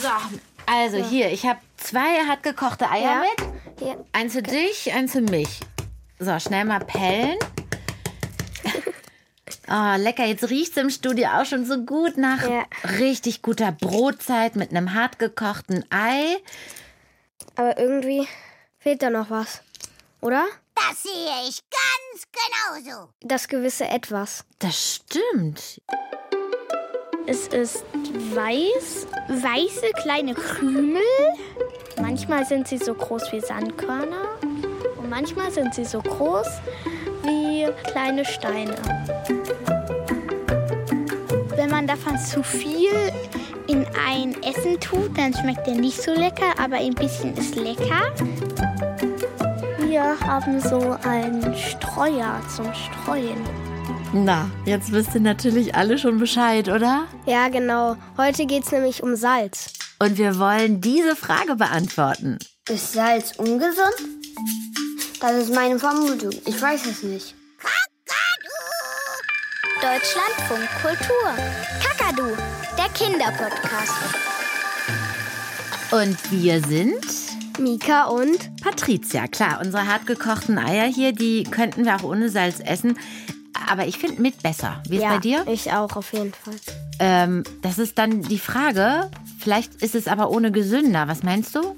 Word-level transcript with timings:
So, 0.00 0.08
also 0.66 0.96
hier, 0.98 1.30
ich 1.32 1.44
habe 1.46 1.58
zwei 1.76 2.24
hart 2.26 2.42
gekochte 2.42 2.88
Eier 2.90 3.02
Ja. 3.02 3.22
mit. 3.22 3.80
Ja. 3.88 3.96
Eins 4.12 4.32
für 4.34 4.42
dich, 4.42 4.92
eins 4.92 5.12
für 5.12 5.20
mich. 5.22 5.60
So, 6.18 6.38
schnell 6.38 6.64
mal 6.64 6.80
pellen. 6.80 7.38
Oh, 9.70 9.94
lecker. 9.98 10.24
Jetzt 10.24 10.48
riecht 10.48 10.72
es 10.72 10.82
im 10.82 10.88
Studio 10.88 11.28
auch 11.28 11.44
schon 11.44 11.66
so 11.66 11.84
gut 11.84 12.16
nach 12.16 12.42
Ja. 12.48 12.64
richtig 12.98 13.42
guter 13.42 13.70
Brotzeit 13.70 14.56
mit 14.56 14.70
einem 14.70 14.94
hart 14.94 15.18
gekochten 15.18 15.84
Ei. 15.90 16.38
Aber 17.54 17.78
irgendwie 17.78 18.26
fehlt 18.78 19.02
da 19.02 19.10
noch 19.10 19.28
was. 19.28 19.60
Oder? 20.22 20.46
Das 20.74 21.02
sehe 21.02 21.48
ich 21.48 21.62
ganz 21.70 22.82
genauso. 22.82 23.10
Das 23.20 23.48
gewisse 23.48 23.86
Etwas. 23.88 24.44
Das 24.58 24.94
stimmt. 24.96 25.82
Es 27.30 27.46
ist 27.48 27.84
weiß, 28.34 29.06
weiße 29.28 29.90
kleine 30.00 30.32
Krümel. 30.32 31.02
Manchmal 32.00 32.46
sind 32.46 32.66
sie 32.66 32.78
so 32.78 32.94
groß 32.94 33.30
wie 33.32 33.40
Sandkörner 33.40 34.38
und 34.96 35.10
manchmal 35.10 35.50
sind 35.50 35.74
sie 35.74 35.84
so 35.84 36.00
groß 36.00 36.46
wie 37.24 37.66
kleine 37.90 38.24
Steine. 38.24 38.74
Wenn 41.54 41.68
man 41.68 41.86
davon 41.86 42.18
zu 42.18 42.42
viel 42.42 42.96
in 43.66 43.84
ein 44.08 44.34
Essen 44.42 44.80
tut, 44.80 45.18
dann 45.18 45.34
schmeckt 45.34 45.68
er 45.68 45.74
nicht 45.74 46.00
so 46.00 46.14
lecker, 46.14 46.58
aber 46.58 46.76
ein 46.76 46.94
bisschen 46.94 47.36
ist 47.36 47.56
lecker. 47.56 48.10
Wir 49.80 50.18
haben 50.20 50.60
so 50.60 50.96
einen 51.04 51.54
Streuer 51.54 52.40
zum 52.56 52.72
Streuen. 52.72 53.67
Na, 54.12 54.50
jetzt 54.64 54.90
wisst 54.92 55.14
ihr 55.14 55.20
natürlich 55.20 55.74
alle 55.74 55.98
schon 55.98 56.18
Bescheid, 56.18 56.68
oder? 56.68 57.06
Ja, 57.26 57.48
genau. 57.48 57.96
Heute 58.16 58.46
geht's 58.46 58.72
nämlich 58.72 59.02
um 59.02 59.16
Salz. 59.16 59.72
Und 59.98 60.16
wir 60.16 60.38
wollen 60.38 60.80
diese 60.80 61.14
Frage 61.14 61.56
beantworten. 61.56 62.38
Ist 62.70 62.94
Salz 62.94 63.32
ungesund? 63.36 63.94
Das 65.20 65.32
ist 65.32 65.54
meine 65.54 65.78
Vermutung. 65.78 66.30
Ich 66.46 66.60
weiß 66.60 66.86
es 66.86 67.02
nicht. 67.02 67.34
Deutschlandfunk 69.80 70.68
Kultur. 70.82 71.34
Kakadu, 71.82 72.34
der 72.76 72.88
Kinderpodcast. 72.94 73.92
Und 75.90 76.32
wir 76.32 76.60
sind 76.66 77.06
Mika 77.58 78.04
und 78.04 78.56
Patricia. 78.62 79.26
Klar, 79.28 79.60
unsere 79.62 79.86
hart 79.86 80.06
gekochten 80.06 80.58
Eier 80.58 80.86
hier, 80.86 81.12
die 81.12 81.44
könnten 81.44 81.84
wir 81.84 81.96
auch 81.96 82.04
ohne 82.04 82.28
Salz 82.28 82.60
essen. 82.60 82.98
Aber 83.68 83.86
ich 83.86 83.98
finde 83.98 84.20
mit 84.22 84.42
besser. 84.42 84.82
Wie 84.88 84.96
ist 84.96 85.02
ja, 85.02 85.14
bei 85.14 85.18
dir? 85.18 85.46
ich 85.48 85.72
auch 85.72 85.96
auf 85.96 86.12
jeden 86.12 86.32
Fall. 86.32 86.54
Ähm, 87.00 87.44
das 87.62 87.78
ist 87.78 87.98
dann 87.98 88.22
die 88.22 88.38
Frage. 88.38 89.10
Vielleicht 89.38 89.82
ist 89.82 89.94
es 89.94 90.08
aber 90.08 90.30
ohne 90.30 90.52
gesünder. 90.52 91.08
Was 91.08 91.22
meinst 91.22 91.54
du? 91.54 91.76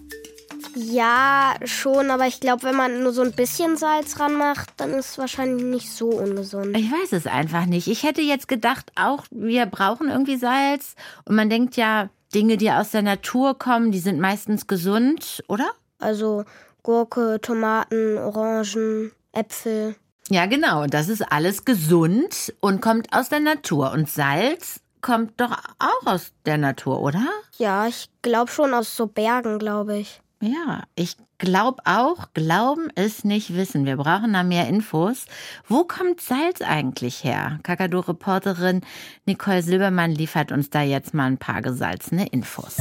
Ja, 0.77 1.55
schon, 1.65 2.11
aber 2.11 2.27
ich 2.27 2.41
glaube, 2.41 2.63
wenn 2.63 2.77
man 2.77 3.03
nur 3.03 3.13
so 3.13 3.23
ein 3.23 3.33
bisschen 3.33 3.77
Salz 3.77 4.21
ranmacht, 4.21 4.71
dann 4.77 4.91
ist 4.91 5.11
es 5.11 5.19
wahrscheinlich 5.19 5.65
nicht 5.65 5.91
so 5.91 6.11
ungesund. 6.11 6.77
Ich 6.77 6.91
weiß 6.91 7.13
es 7.13 7.27
einfach 7.27 7.67
nicht. 7.67 7.89
Ich 7.89 8.05
hätte 8.05 8.23
jetzt 8.23 8.47
gedacht, 8.47 8.93
auch 8.95 9.25
wir 9.31 9.67
brauchen 9.67 10.09
irgendwie 10.09 10.37
Salz. 10.37 10.95
Und 11.25 11.35
man 11.35 11.51
denkt 11.51 11.77
ja, 11.77 12.09
Dinge, 12.35 12.57
die 12.57 12.71
aus 12.71 12.91
der 12.91 13.03
Natur 13.03 13.59
kommen, 13.59 13.91
die 13.91 13.99
sind 13.99 14.21
meistens 14.21 14.67
gesund, 14.69 15.43
oder? 15.49 15.71
Also 15.99 16.45
Gurke, 16.83 17.41
Tomaten, 17.43 18.17
Orangen, 18.19 19.11
Äpfel. 19.33 19.97
Ja, 20.31 20.47
genau. 20.47 20.87
Das 20.87 21.09
ist 21.09 21.23
alles 21.33 21.65
gesund 21.65 22.55
und 22.61 22.81
kommt 22.81 23.13
aus 23.13 23.29
der 23.29 23.41
Natur. 23.41 23.91
Und 23.91 24.09
Salz 24.09 24.81
kommt 25.03 25.41
doch 25.41 25.51
auch 25.81 26.07
aus 26.07 26.33
der 26.47 26.57
Natur, 26.57 27.03
oder? 27.03 27.27
Ja, 27.59 27.89
ich 27.89 28.09
glaube 28.23 28.51
schon 28.51 28.73
aus 28.73 28.97
so 28.97 29.07
Bergen, 29.07 29.59
glaube 29.59 29.99
ich. 29.99 30.21
Ja, 30.41 30.85
ich 30.95 31.17
glaube 31.39 31.83
auch, 31.85 32.29
glauben 32.33 32.91
ist 32.95 33.25
nicht 33.25 33.57
wissen. 33.57 33.85
Wir 33.87 33.97
brauchen 33.97 34.33
da 34.33 34.45
mehr 34.45 34.69
Infos. 34.69 35.27
Wo 35.67 35.83
kommt 35.83 36.21
Salz 36.21 36.63
eigentlich 36.63 37.25
her? 37.25 37.59
Kakadu-Reporterin 37.65 38.83
Nicole 39.27 39.63
Silbermann 39.63 40.13
liefert 40.13 40.53
uns 40.53 40.71
da 40.71 40.83
jetzt 40.83 41.13
mal 41.13 41.27
ein 41.27 41.39
paar 41.39 41.61
gesalzene 41.61 42.29
Infos. 42.29 42.77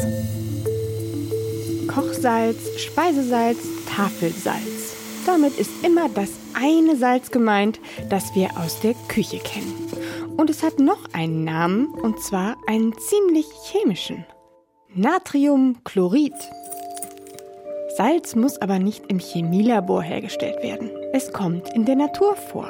Kochsalz, 1.88 2.80
Speisesalz, 2.80 3.58
Tafelsalz. 3.88 4.79
Damit 5.32 5.60
ist 5.60 5.86
immer 5.86 6.10
das 6.10 6.32
eine 6.56 6.96
Salz 6.96 7.30
gemeint, 7.30 7.80
das 8.10 8.34
wir 8.34 8.50
aus 8.58 8.80
der 8.82 8.96
Küche 9.08 9.38
kennen. 9.38 9.76
Und 10.38 10.50
es 10.50 10.64
hat 10.64 10.80
noch 10.80 11.06
einen 11.14 11.44
Namen, 11.44 11.86
und 11.86 12.20
zwar 12.20 12.58
einen 12.66 12.98
ziemlich 12.98 13.46
chemischen. 13.72 14.26
Natriumchlorid. 14.96 16.34
Salz 17.96 18.36
muss 18.36 18.60
aber 18.60 18.80
nicht 18.80 19.04
im 19.08 19.20
Chemielabor 19.20 20.02
hergestellt 20.02 20.64
werden. 20.64 20.90
Es 21.14 21.32
kommt 21.32 21.76
in 21.76 21.86
der 21.86 21.96
Natur 21.96 22.36
vor. 22.36 22.68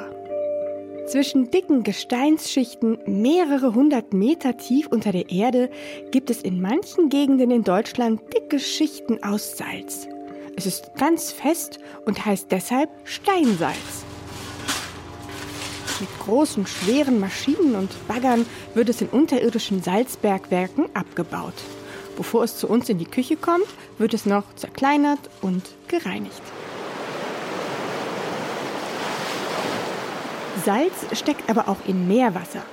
Zwischen 1.06 1.50
dicken 1.50 1.82
Gesteinsschichten 1.82 2.98
mehrere 3.06 3.74
hundert 3.74 4.12
Meter 4.12 4.58
tief 4.58 4.86
unter 4.86 5.12
der 5.12 5.30
Erde 5.30 5.70
gibt 6.10 6.28
es 6.28 6.42
in 6.42 6.60
manchen 6.60 7.08
Gegenden 7.08 7.52
in 7.52 7.64
Deutschland 7.64 8.20
dicke 8.34 8.58
Schichten 8.58 9.22
aus 9.22 9.56
Salz. 9.56 10.06
Es 10.60 10.66
ist 10.66 10.94
ganz 10.94 11.32
fest 11.32 11.78
und 12.04 12.26
heißt 12.26 12.48
deshalb 12.50 12.90
Steinsalz. 13.04 14.04
Mit 16.00 16.10
großen, 16.18 16.66
schweren 16.66 17.18
Maschinen 17.18 17.76
und 17.76 17.90
Baggern 18.06 18.44
wird 18.74 18.90
es 18.90 19.00
in 19.00 19.08
unterirdischen 19.08 19.82
Salzbergwerken 19.82 20.94
abgebaut. 20.94 21.54
Bevor 22.14 22.44
es 22.44 22.58
zu 22.58 22.68
uns 22.68 22.90
in 22.90 22.98
die 22.98 23.06
Küche 23.06 23.38
kommt, 23.38 23.64
wird 23.96 24.12
es 24.12 24.26
noch 24.26 24.54
zerkleinert 24.54 25.30
und 25.40 25.62
gereinigt. 25.88 26.42
Salz 30.62 31.18
steckt 31.18 31.48
aber 31.48 31.68
auch 31.68 31.78
in 31.86 32.06
Meerwasser. 32.06 32.64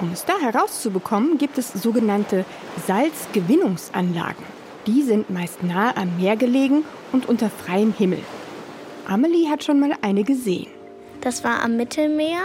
Um 0.00 0.10
es 0.10 0.24
da 0.24 0.36
herauszubekommen, 0.40 1.38
gibt 1.38 1.58
es 1.58 1.72
sogenannte 1.74 2.44
Salzgewinnungsanlagen. 2.88 4.55
Die 4.86 5.02
sind 5.02 5.30
meist 5.30 5.64
nahe 5.64 5.96
am 5.96 6.16
Meer 6.16 6.36
gelegen 6.36 6.84
und 7.12 7.28
unter 7.28 7.50
freiem 7.50 7.92
Himmel. 7.92 8.20
Amelie 9.08 9.48
hat 9.48 9.64
schon 9.64 9.80
mal 9.80 9.92
eine 10.00 10.22
gesehen. 10.22 10.68
Das 11.20 11.42
war 11.42 11.62
am 11.62 11.76
Mittelmeer 11.76 12.40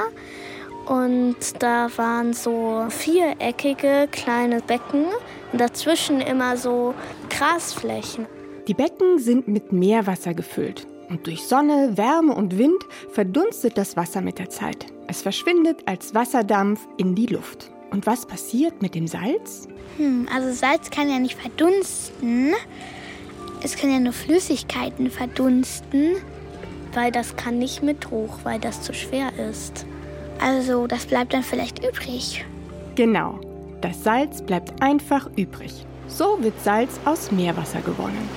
und 0.88 1.36
da 1.60 1.88
waren 1.98 2.34
so 2.34 2.86
viereckige 2.90 4.08
kleine 4.12 4.62
Becken 4.62 5.06
und 5.52 5.62
dazwischen 5.62 6.20
immer 6.20 6.58
so 6.58 6.96
Grasflächen. 7.30 8.26
Die 8.68 8.74
Becken 8.74 9.20
sind 9.20 9.48
mit 9.48 9.72
Meerwasser 9.72 10.34
gefüllt. 10.34 10.88
Und 11.10 11.28
durch 11.28 11.44
Sonne, 11.44 11.98
Wärme 11.98 12.34
und 12.34 12.58
Wind 12.58 12.82
verdunstet 13.10 13.78
das 13.78 13.98
Wasser 13.98 14.22
mit 14.22 14.40
der 14.40 14.50
Zeit. 14.50 14.86
Es 15.08 15.22
verschwindet 15.22 15.82
als 15.86 16.16
Wasserdampf 16.16 16.88
in 16.98 17.16
die 17.16 17.26
Luft. 17.26 17.70
Und 17.92 18.08
was 18.08 18.26
passiert 18.26 18.82
mit 18.82 18.96
dem 18.96 19.08
Salz? 19.08 19.68
Hm, 19.98 20.28
also 20.34 20.52
Salz 20.54 20.90
kann 20.90 21.10
ja 21.10 21.20
nicht 21.20 21.38
verdunsten. 21.40 22.54
Es 23.62 23.76
können 23.76 23.94
ja 23.94 24.00
nur 24.00 24.14
Flüssigkeiten 24.14 25.12
verdunsten, 25.12 26.16
weil 26.94 27.12
das 27.12 27.36
kann 27.36 27.60
nicht 27.60 27.84
mit 27.84 28.10
hoch, 28.10 28.40
weil 28.44 28.60
das 28.60 28.82
zu 28.82 28.94
schwer 28.94 29.32
ist. 29.50 29.86
Also 30.40 30.88
das 30.88 31.06
bleibt 31.06 31.34
dann 31.34 31.44
vielleicht 31.44 31.86
übrig. 31.86 32.44
Genau, 32.96 33.40
das 33.82 34.04
Salz 34.04 34.42
bleibt 34.42 34.82
einfach 34.82 35.30
übrig. 35.36 35.86
So 36.08 36.42
wird 36.42 36.60
Salz 36.64 37.00
aus 37.06 37.32
Meerwasser 37.32 37.82
gewonnen. 37.82 38.30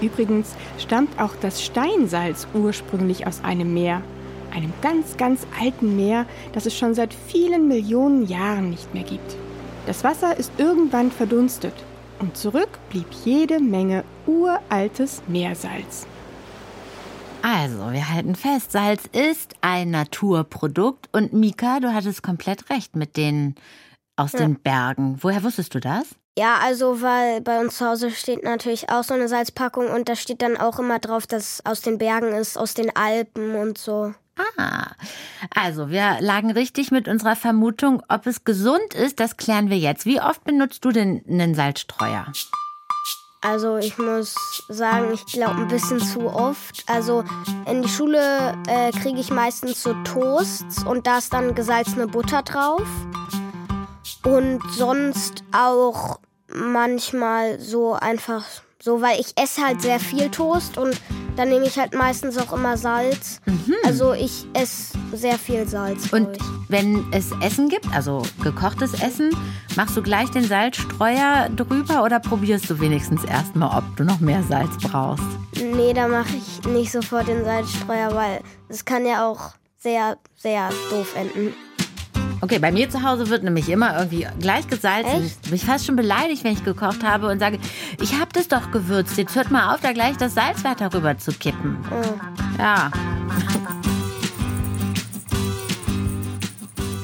Übrigens 0.00 0.54
stammt 0.78 1.20
auch 1.20 1.32
das 1.40 1.62
Steinsalz 1.62 2.46
ursprünglich 2.54 3.26
aus 3.26 3.42
einem 3.42 3.74
Meer, 3.74 4.02
einem 4.54 4.72
ganz, 4.80 5.16
ganz 5.16 5.46
alten 5.60 5.96
Meer, 5.96 6.26
das 6.52 6.66
es 6.66 6.76
schon 6.76 6.94
seit 6.94 7.12
vielen 7.12 7.68
Millionen 7.68 8.26
Jahren 8.26 8.70
nicht 8.70 8.94
mehr 8.94 9.02
gibt. 9.02 9.36
Das 9.86 10.04
Wasser 10.04 10.36
ist 10.36 10.52
irgendwann 10.58 11.10
verdunstet 11.10 11.74
und 12.18 12.36
zurück 12.36 12.78
blieb 12.90 13.06
jede 13.24 13.60
Menge 13.60 14.04
uraltes 14.26 15.22
Meersalz. 15.26 16.06
Also, 17.42 17.92
wir 17.92 18.08
halten 18.08 18.36
fest, 18.36 18.72
Salz 18.72 19.04
ist 19.12 19.54
ein 19.60 19.90
Naturprodukt. 19.90 21.10
Und 21.12 21.34
Mika, 21.34 21.78
du 21.78 21.92
hattest 21.92 22.22
komplett 22.22 22.70
recht 22.70 22.96
mit 22.96 23.18
den 23.18 23.54
aus 24.16 24.32
den 24.32 24.58
Bergen. 24.60 25.18
Woher 25.20 25.42
wusstest 25.42 25.74
du 25.74 25.80
das? 25.80 26.06
Ja, 26.38 26.56
also 26.62 27.02
weil 27.02 27.42
bei 27.42 27.60
uns 27.60 27.76
zu 27.76 27.86
Hause 27.86 28.10
steht 28.10 28.42
natürlich 28.42 28.88
auch 28.90 29.04
so 29.04 29.14
eine 29.14 29.28
Salzpackung 29.28 29.88
und 29.88 30.08
da 30.08 30.16
steht 30.16 30.42
dann 30.42 30.56
auch 30.56 30.78
immer 30.78 30.98
drauf, 30.98 31.26
dass 31.26 31.54
es 31.54 31.66
aus 31.66 31.80
den 31.80 31.98
Bergen 31.98 32.32
ist, 32.32 32.56
aus 32.56 32.74
den 32.74 32.94
Alpen 32.96 33.54
und 33.54 33.76
so. 33.78 34.14
Ah, 34.56 34.92
also 35.54 35.90
wir 35.90 36.16
lagen 36.20 36.50
richtig 36.50 36.90
mit 36.90 37.08
unserer 37.08 37.36
Vermutung. 37.36 38.02
Ob 38.08 38.26
es 38.26 38.44
gesund 38.44 38.94
ist, 38.94 39.20
das 39.20 39.36
klären 39.36 39.70
wir 39.70 39.78
jetzt. 39.78 40.06
Wie 40.06 40.20
oft 40.20 40.44
benutzt 40.44 40.84
du 40.84 40.90
denn 40.90 41.24
einen 41.28 41.54
Salzstreuer? 41.54 42.26
Also 43.42 43.76
ich 43.76 43.98
muss 43.98 44.34
sagen, 44.68 45.12
ich 45.12 45.26
glaube 45.26 45.60
ein 45.60 45.68
bisschen 45.68 46.00
zu 46.00 46.20
oft. 46.26 46.82
Also 46.86 47.24
in 47.66 47.82
die 47.82 47.88
Schule 47.88 48.56
äh, 48.66 48.90
kriege 48.90 49.20
ich 49.20 49.30
meistens 49.30 49.82
so 49.82 49.92
Toasts 50.02 50.82
und 50.82 51.06
da 51.06 51.18
ist 51.18 51.32
dann 51.32 51.54
gesalzene 51.54 52.06
Butter 52.06 52.42
drauf. 52.42 52.86
Und 54.24 54.62
sonst 54.72 55.44
auch 55.52 56.18
manchmal 56.48 57.60
so 57.60 57.92
einfach 57.92 58.44
so, 58.80 59.02
weil 59.02 59.20
ich 59.20 59.36
esse 59.36 59.62
halt 59.62 59.82
sehr 59.82 60.00
viel 60.00 60.30
Toast 60.30 60.78
und 60.78 60.98
dann 61.36 61.48
nehme 61.48 61.66
ich 61.66 61.78
halt 61.78 61.94
meistens 61.94 62.38
auch 62.38 62.52
immer 62.52 62.76
Salz. 62.76 63.40
Also 63.84 64.12
ich 64.12 64.46
esse 64.54 64.96
sehr 65.12 65.38
viel 65.38 65.66
Salz. 65.66 66.12
Und 66.12 66.36
ich. 66.36 66.42
wenn 66.68 67.04
es 67.12 67.30
Essen 67.42 67.68
gibt, 67.68 67.86
also 67.94 68.22
gekochtes 68.42 68.94
Essen, 68.94 69.30
machst 69.76 69.96
du 69.96 70.02
gleich 70.02 70.30
den 70.30 70.44
Salzstreuer 70.44 71.48
drüber 71.54 72.04
oder 72.04 72.20
probierst 72.20 72.68
du 72.70 72.80
wenigstens 72.80 73.24
erstmal, 73.24 73.76
ob 73.76 73.96
du 73.96 74.04
noch 74.04 74.20
mehr 74.20 74.42
Salz 74.42 74.76
brauchst? 74.82 75.24
Nee, 75.56 75.92
da 75.92 76.08
mache 76.08 76.36
ich 76.36 76.66
nicht 76.68 76.92
sofort 76.92 77.28
den 77.28 77.44
Salzstreuer, 77.44 78.14
weil 78.14 78.40
es 78.68 78.84
kann 78.84 79.06
ja 79.06 79.28
auch 79.28 79.52
sehr, 79.78 80.16
sehr 80.36 80.70
doof 80.90 81.14
enden. 81.16 81.52
Okay, 82.44 82.58
bei 82.58 82.70
mir 82.70 82.90
zu 82.90 83.02
Hause 83.02 83.30
wird 83.30 83.42
nämlich 83.42 83.70
immer 83.70 83.96
irgendwie 83.96 84.26
gleich 84.38 84.68
gesalzen. 84.68 85.24
Echt? 85.24 85.42
Bin 85.44 85.54
ich 85.54 85.64
fast 85.64 85.86
schon 85.86 85.96
beleidigt, 85.96 86.44
wenn 86.44 86.52
ich 86.52 86.62
gekocht 86.62 87.02
habe 87.02 87.28
und 87.28 87.38
sage, 87.38 87.58
ich 88.02 88.20
habe 88.20 88.28
das 88.34 88.48
doch 88.48 88.70
gewürzt. 88.70 89.16
Jetzt 89.16 89.34
hört 89.34 89.50
mal 89.50 89.74
auf, 89.74 89.80
da 89.80 89.92
gleich 89.92 90.18
das 90.18 90.34
Salz 90.34 90.62
weiter 90.62 90.92
rüber 90.92 91.16
zu 91.16 91.32
kippen. 91.32 91.78
Ja, 92.58 92.90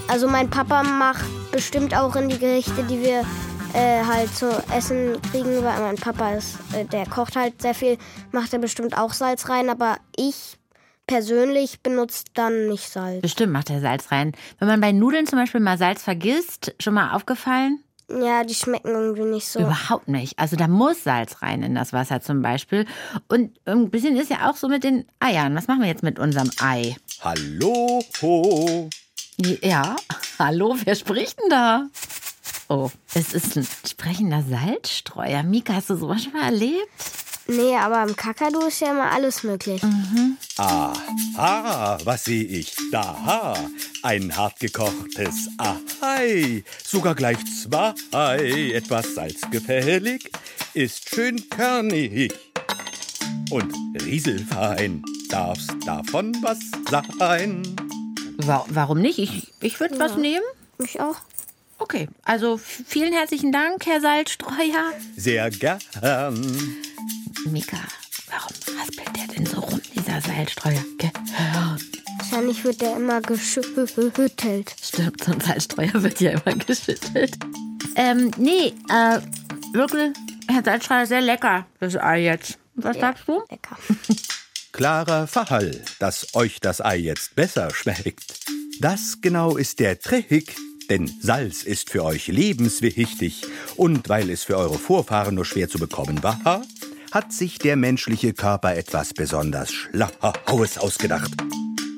Also 0.08 0.28
mein 0.28 0.50
Papa 0.50 0.82
macht 0.82 1.24
bestimmt 1.52 1.96
auch 1.96 2.16
in 2.16 2.28
die 2.28 2.38
Gerichte, 2.38 2.82
die 2.82 3.00
wir 3.00 3.24
äh, 3.72 4.04
halt 4.04 4.36
zu 4.36 4.50
essen 4.76 5.16
kriegen, 5.30 5.64
weil 5.64 5.80
mein 5.80 5.96
Papa 5.96 6.32
ist, 6.32 6.58
äh, 6.74 6.84
der 6.84 7.06
kocht 7.06 7.34
halt 7.36 7.62
sehr 7.62 7.74
viel, 7.74 7.96
macht 8.30 8.52
er 8.52 8.58
bestimmt 8.58 8.98
auch 8.98 9.14
Salz 9.14 9.48
rein, 9.48 9.70
aber 9.70 9.96
ich 10.14 10.59
persönlich 11.10 11.80
benutze 11.80 12.24
dann 12.34 12.68
nicht 12.68 12.88
Salz. 12.88 13.20
bestimmt 13.20 13.52
macht 13.52 13.68
er 13.68 13.80
Salz 13.80 14.12
rein. 14.12 14.32
Wenn 14.60 14.68
man 14.68 14.80
bei 14.80 14.92
Nudeln 14.92 15.26
zum 15.26 15.40
Beispiel 15.40 15.60
mal 15.60 15.76
Salz 15.76 16.04
vergisst, 16.04 16.72
schon 16.78 16.94
mal 16.94 17.16
aufgefallen? 17.16 17.82
Ja, 18.08 18.44
die 18.44 18.54
schmecken 18.54 18.90
irgendwie 18.90 19.24
nicht 19.24 19.46
so. 19.46 19.58
Überhaupt 19.58 20.06
nicht. 20.06 20.38
Also 20.38 20.54
da 20.54 20.68
muss 20.68 21.02
Salz 21.02 21.42
rein 21.42 21.64
in 21.64 21.74
das 21.74 21.92
Wasser 21.92 22.20
zum 22.20 22.42
Beispiel. 22.42 22.86
Und 23.26 23.58
ein 23.64 23.90
bisschen 23.90 24.16
ist 24.16 24.30
ja 24.30 24.48
auch 24.48 24.56
so 24.56 24.68
mit 24.68 24.84
den 24.84 25.04
Eiern. 25.18 25.56
Was 25.56 25.66
machen 25.66 25.80
wir 25.80 25.88
jetzt 25.88 26.04
mit 26.04 26.20
unserem 26.20 26.50
Ei? 26.60 26.96
Hallo, 27.22 28.02
ho. 28.22 28.88
Ja, 29.62 29.96
hallo, 30.38 30.76
wer 30.84 30.94
spricht 30.94 31.40
denn 31.40 31.50
da? 31.50 31.86
Oh, 32.68 32.88
es 33.14 33.34
ist 33.34 33.56
ein 33.56 33.66
sprechender 33.84 34.44
Salzstreuer. 34.48 35.42
Mika, 35.42 35.74
hast 35.74 35.90
du 35.90 35.96
sowas 35.96 36.22
schon 36.22 36.34
mal 36.34 36.44
erlebt? 36.44 36.88
Nee, 37.50 37.76
aber 37.76 38.02
im 38.08 38.14
Kakadu 38.14 38.60
ist 38.66 38.80
ja 38.80 38.92
immer 38.92 39.10
alles 39.10 39.42
möglich. 39.42 39.82
Aha, 40.56 41.98
was 42.04 42.24
sehe 42.24 42.44
ich 42.44 42.74
da? 42.92 43.54
Ein 44.02 44.36
hartgekochtes 44.36 45.48
Ahai, 45.58 46.62
sogar 46.84 47.14
gleich 47.14 47.38
zwei. 47.62 47.94
Etwas 48.72 49.14
salzgefällig, 49.14 50.30
ist 50.74 51.08
schön 51.12 51.48
körnig 51.50 52.32
und 53.50 53.74
rieselfein. 54.04 55.02
Darf's 55.28 55.66
davon 55.84 56.36
was 56.42 56.58
sein? 57.18 57.62
Wa 58.38 58.64
warum 58.68 59.00
nicht? 59.00 59.18
Ich, 59.18 59.52
ich 59.60 59.80
würde 59.80 59.98
was 59.98 60.16
nehmen. 60.16 60.44
Ich 60.78 61.00
auch. 61.00 61.16
Okay, 61.78 62.08
also 62.24 62.58
vielen 62.58 63.12
herzlichen 63.12 63.52
Dank, 63.52 63.86
Herr 63.86 64.00
Salzstreuer. 64.00 64.92
Sehr 65.16 65.50
gern. 65.50 65.80
Mika, 67.46 67.78
warum 68.28 68.54
raspelt 68.78 69.16
der 69.16 69.26
denn 69.34 69.46
so 69.46 69.60
rum, 69.60 69.80
dieser 69.94 70.20
Salzstreuer? 70.20 70.84
Gehirn. 70.98 71.78
Wahrscheinlich 72.18 72.64
wird 72.64 72.80
der 72.80 72.96
immer 72.96 73.20
geschüttelt. 73.20 74.74
Stimmt, 74.82 75.24
so 75.24 75.32
ein 75.32 75.40
Salzstreuer 75.40 76.02
wird 76.02 76.20
ja 76.20 76.32
immer 76.32 76.56
geschüttelt. 76.56 77.38
Ähm, 77.96 78.30
nee, 78.36 78.74
äh, 78.88 79.20
wirklich, 79.72 80.12
Herr 80.48 80.62
Salzstreuer, 80.62 81.06
sehr 81.06 81.22
lecker, 81.22 81.66
das 81.80 81.96
Ei 81.96 82.24
jetzt. 82.24 82.58
Was 82.74 82.98
sagst 82.98 83.24
du? 83.26 83.42
Lecker. 83.50 83.78
Klarer 84.72 85.26
Fall, 85.26 85.82
dass 85.98 86.34
euch 86.34 86.60
das 86.60 86.80
Ei 86.80 86.96
jetzt 86.96 87.34
besser 87.34 87.72
schmeckt. 87.74 88.40
Das 88.80 89.20
genau 89.20 89.56
ist 89.56 89.80
der 89.80 89.98
Trick, 89.98 90.56
denn 90.88 91.10
Salz 91.20 91.62
ist 91.62 91.90
für 91.90 92.04
euch 92.04 92.28
lebenswichtig. 92.28 93.42
Und 93.76 94.08
weil 94.08 94.30
es 94.30 94.44
für 94.44 94.56
eure 94.56 94.78
Vorfahren 94.78 95.34
nur 95.34 95.44
schwer 95.44 95.68
zu 95.68 95.78
bekommen 95.78 96.22
war, 96.22 96.62
hat 97.12 97.32
sich 97.32 97.58
der 97.58 97.76
menschliche 97.76 98.32
Körper 98.32 98.76
etwas 98.76 99.12
besonders 99.14 99.72
Schlaues 99.72 100.78
ausgedacht. 100.78 101.32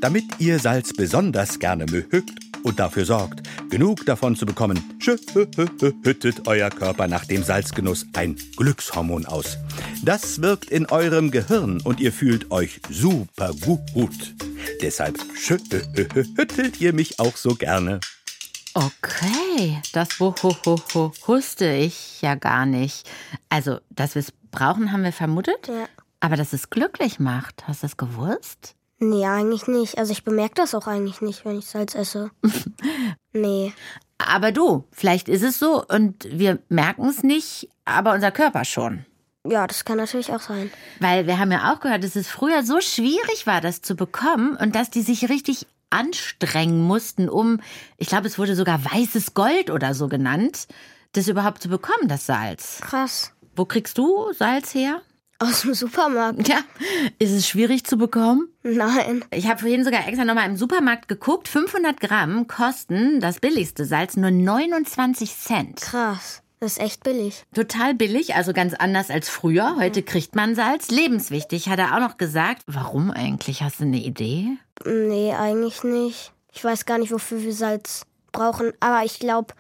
Damit 0.01 0.25
ihr 0.39 0.59
Salz 0.59 0.93
besonders 0.93 1.59
gerne 1.59 1.87
mögt 1.87 2.33
und 2.65 2.79
dafür 2.81 3.05
sorgt, 3.05 3.43
genug 3.71 4.05
davon 4.07 4.37
zu 4.37 4.47
bekommen, 4.47 4.83
schüttet 4.99 6.47
euer 6.47 6.71
Körper 6.71 7.09
nach 7.09 7.25
dem 7.25 7.43
Salzgenuss 7.43 8.07
ein 8.15 8.37
Glückshormon 8.57 9.27
aus. 9.27 9.59
Das 10.03 10.41
wirkt 10.43 10.71
in 10.71 10.87
eurem 10.87 11.31
Gehirn 11.31 11.81
und 11.83 12.01
ihr 12.01 12.13
fühlt 12.13 12.51
euch 12.51 12.81
super 12.91 13.53
gut. 13.63 14.35
Deshalb 14.81 15.19
schüttelt 15.37 16.81
ihr 16.81 16.93
mich 16.93 17.21
auch 17.21 17.37
so 17.37 17.55
gerne. 17.55 18.01
Okay, 18.75 19.79
das 19.93 20.19
wo, 20.19 20.35
ho, 20.43 20.57
ho, 20.65 20.81
ho, 20.95 21.13
wusste 21.27 21.71
ich 21.75 22.23
ja 22.23 22.35
gar 22.37 22.65
nicht. 22.65 23.09
Also, 23.51 23.79
dass 23.91 24.15
wir 24.15 24.21
es 24.21 24.33
brauchen, 24.53 24.93
haben 24.93 25.03
wir 25.03 25.13
vermutet. 25.13 25.67
Ja. 25.67 25.87
Aber 26.21 26.37
dass 26.37 26.53
es 26.53 26.71
glücklich 26.71 27.19
macht, 27.19 27.67
hast 27.67 27.83
du 27.83 27.87
es 27.87 27.97
gewusst? 27.97 28.77
Nee, 29.01 29.27
eigentlich 29.27 29.67
nicht. 29.67 29.99
Also 29.99 30.13
ich 30.13 30.23
bemerke 30.23 30.55
das 30.55 30.77
auch 30.77 30.87
eigentlich 30.87 31.21
nicht, 31.21 31.45
wenn 31.45 31.59
ich 31.59 31.67
Salz 31.67 31.97
esse. 31.97 32.31
nee. 33.33 33.73
Aber 34.19 34.53
du, 34.53 34.85
vielleicht 34.93 35.29
ist 35.29 35.43
es 35.43 35.59
so 35.59 35.85
und 35.85 36.25
wir 36.31 36.61
merken 36.69 37.09
es 37.09 37.25
nicht, 37.25 37.69
aber 37.85 38.13
unser 38.13 38.31
Körper 38.31 38.65
schon. 38.65 39.05
Ja, 39.45 39.67
das 39.67 39.85
kann 39.85 39.99
natürlich 39.99 40.33
auch 40.33 40.41
sein. 40.41 40.71
Weil 41.01 41.27
wir 41.27 41.41
haben 41.41 41.51
ja 41.51 41.73
auch 41.73 41.81
gehört, 41.81 42.05
dass 42.05 42.15
es 42.15 42.29
früher 42.29 42.63
so 42.63 42.81
schwierig 42.81 43.45
war, 43.47 43.61
das 43.61 43.83
zu 43.83 43.97
bekommen 43.97 44.57
und 44.57 44.77
dass 44.77 44.91
die 44.91 45.03
sich 45.03 45.29
richtig 45.29 45.67
anstrengen 45.91 46.83
mussten, 46.83 47.29
um, 47.29 47.61
ich 47.99 48.09
glaube, 48.09 48.29
es 48.29 48.39
wurde 48.39 48.55
sogar 48.55 48.85
weißes 48.85 49.35
Gold 49.35 49.71
oder 49.71 49.95
so 49.95 50.09
genannt, 50.09 50.69
das 51.13 51.29
überhaupt 51.29 51.63
zu 51.63 51.69
bekommen, 51.69 52.09
das 52.09 52.27
Salz. 52.27 52.79
Krass. 52.81 53.33
Wo 53.55 53.65
kriegst 53.65 53.99
du 53.99 54.33
Salz 54.33 54.75
her? 54.75 55.03
Aus 55.39 55.63
dem 55.63 55.75
Supermarkt? 55.75 56.47
Ja, 56.49 56.61
ist 57.19 57.33
es 57.33 57.49
schwierig 57.49 57.85
zu 57.85 57.97
bekommen? 57.97 58.49
Nein. 58.63 59.25
Ich 59.33 59.49
habe 59.49 59.61
vorhin 59.61 59.85
sogar 59.85 60.07
extra 60.07 60.25
nochmal 60.25 60.49
im 60.49 60.57
Supermarkt 60.57 61.09
geguckt. 61.09 61.49
500 61.49 62.01
Gramm 62.01 62.47
kosten 62.47 63.21
das 63.21 63.41
billigste 63.41 63.85
Salz 63.85 64.17
nur 64.17 64.31
29 64.31 65.37
Cent. 65.37 65.81
Krass. 65.81 66.43
Das 66.61 66.75
ist 66.75 66.81
echt 66.81 67.03
billig. 67.03 67.43
Total 67.53 67.93
billig, 67.93 68.37
also 68.37 68.53
ganz 68.53 68.73
anders 68.75 69.11
als 69.11 69.29
früher. 69.29 69.75
Heute 69.77 70.05
kriegt 70.05 70.37
man 70.37 70.55
Salz. 70.55 70.93
Lebenswichtig, 70.93 71.69
hat 71.69 71.81
er 71.81 71.97
auch 71.97 72.01
noch 72.01 72.19
gesagt. 72.19 72.63
Warum 72.69 73.11
eigentlich? 73.11 73.63
Hast 73.63 73.81
du 73.81 73.85
eine 73.85 73.99
Idee? 73.99 74.47
Nee, 74.85 75.35
eigentlich 75.35 75.83
nicht. 75.83 76.33
Ich 76.53 76.63
weiß 76.63 76.87
gar 76.87 76.99
nicht, 76.99 77.11
wofür 77.11 77.43
wir 77.43 77.53
Salz 77.53 78.07
brauchen. 78.31 78.73
Aber 78.79 79.05
ich 79.05 79.19
glaube, 79.19 79.55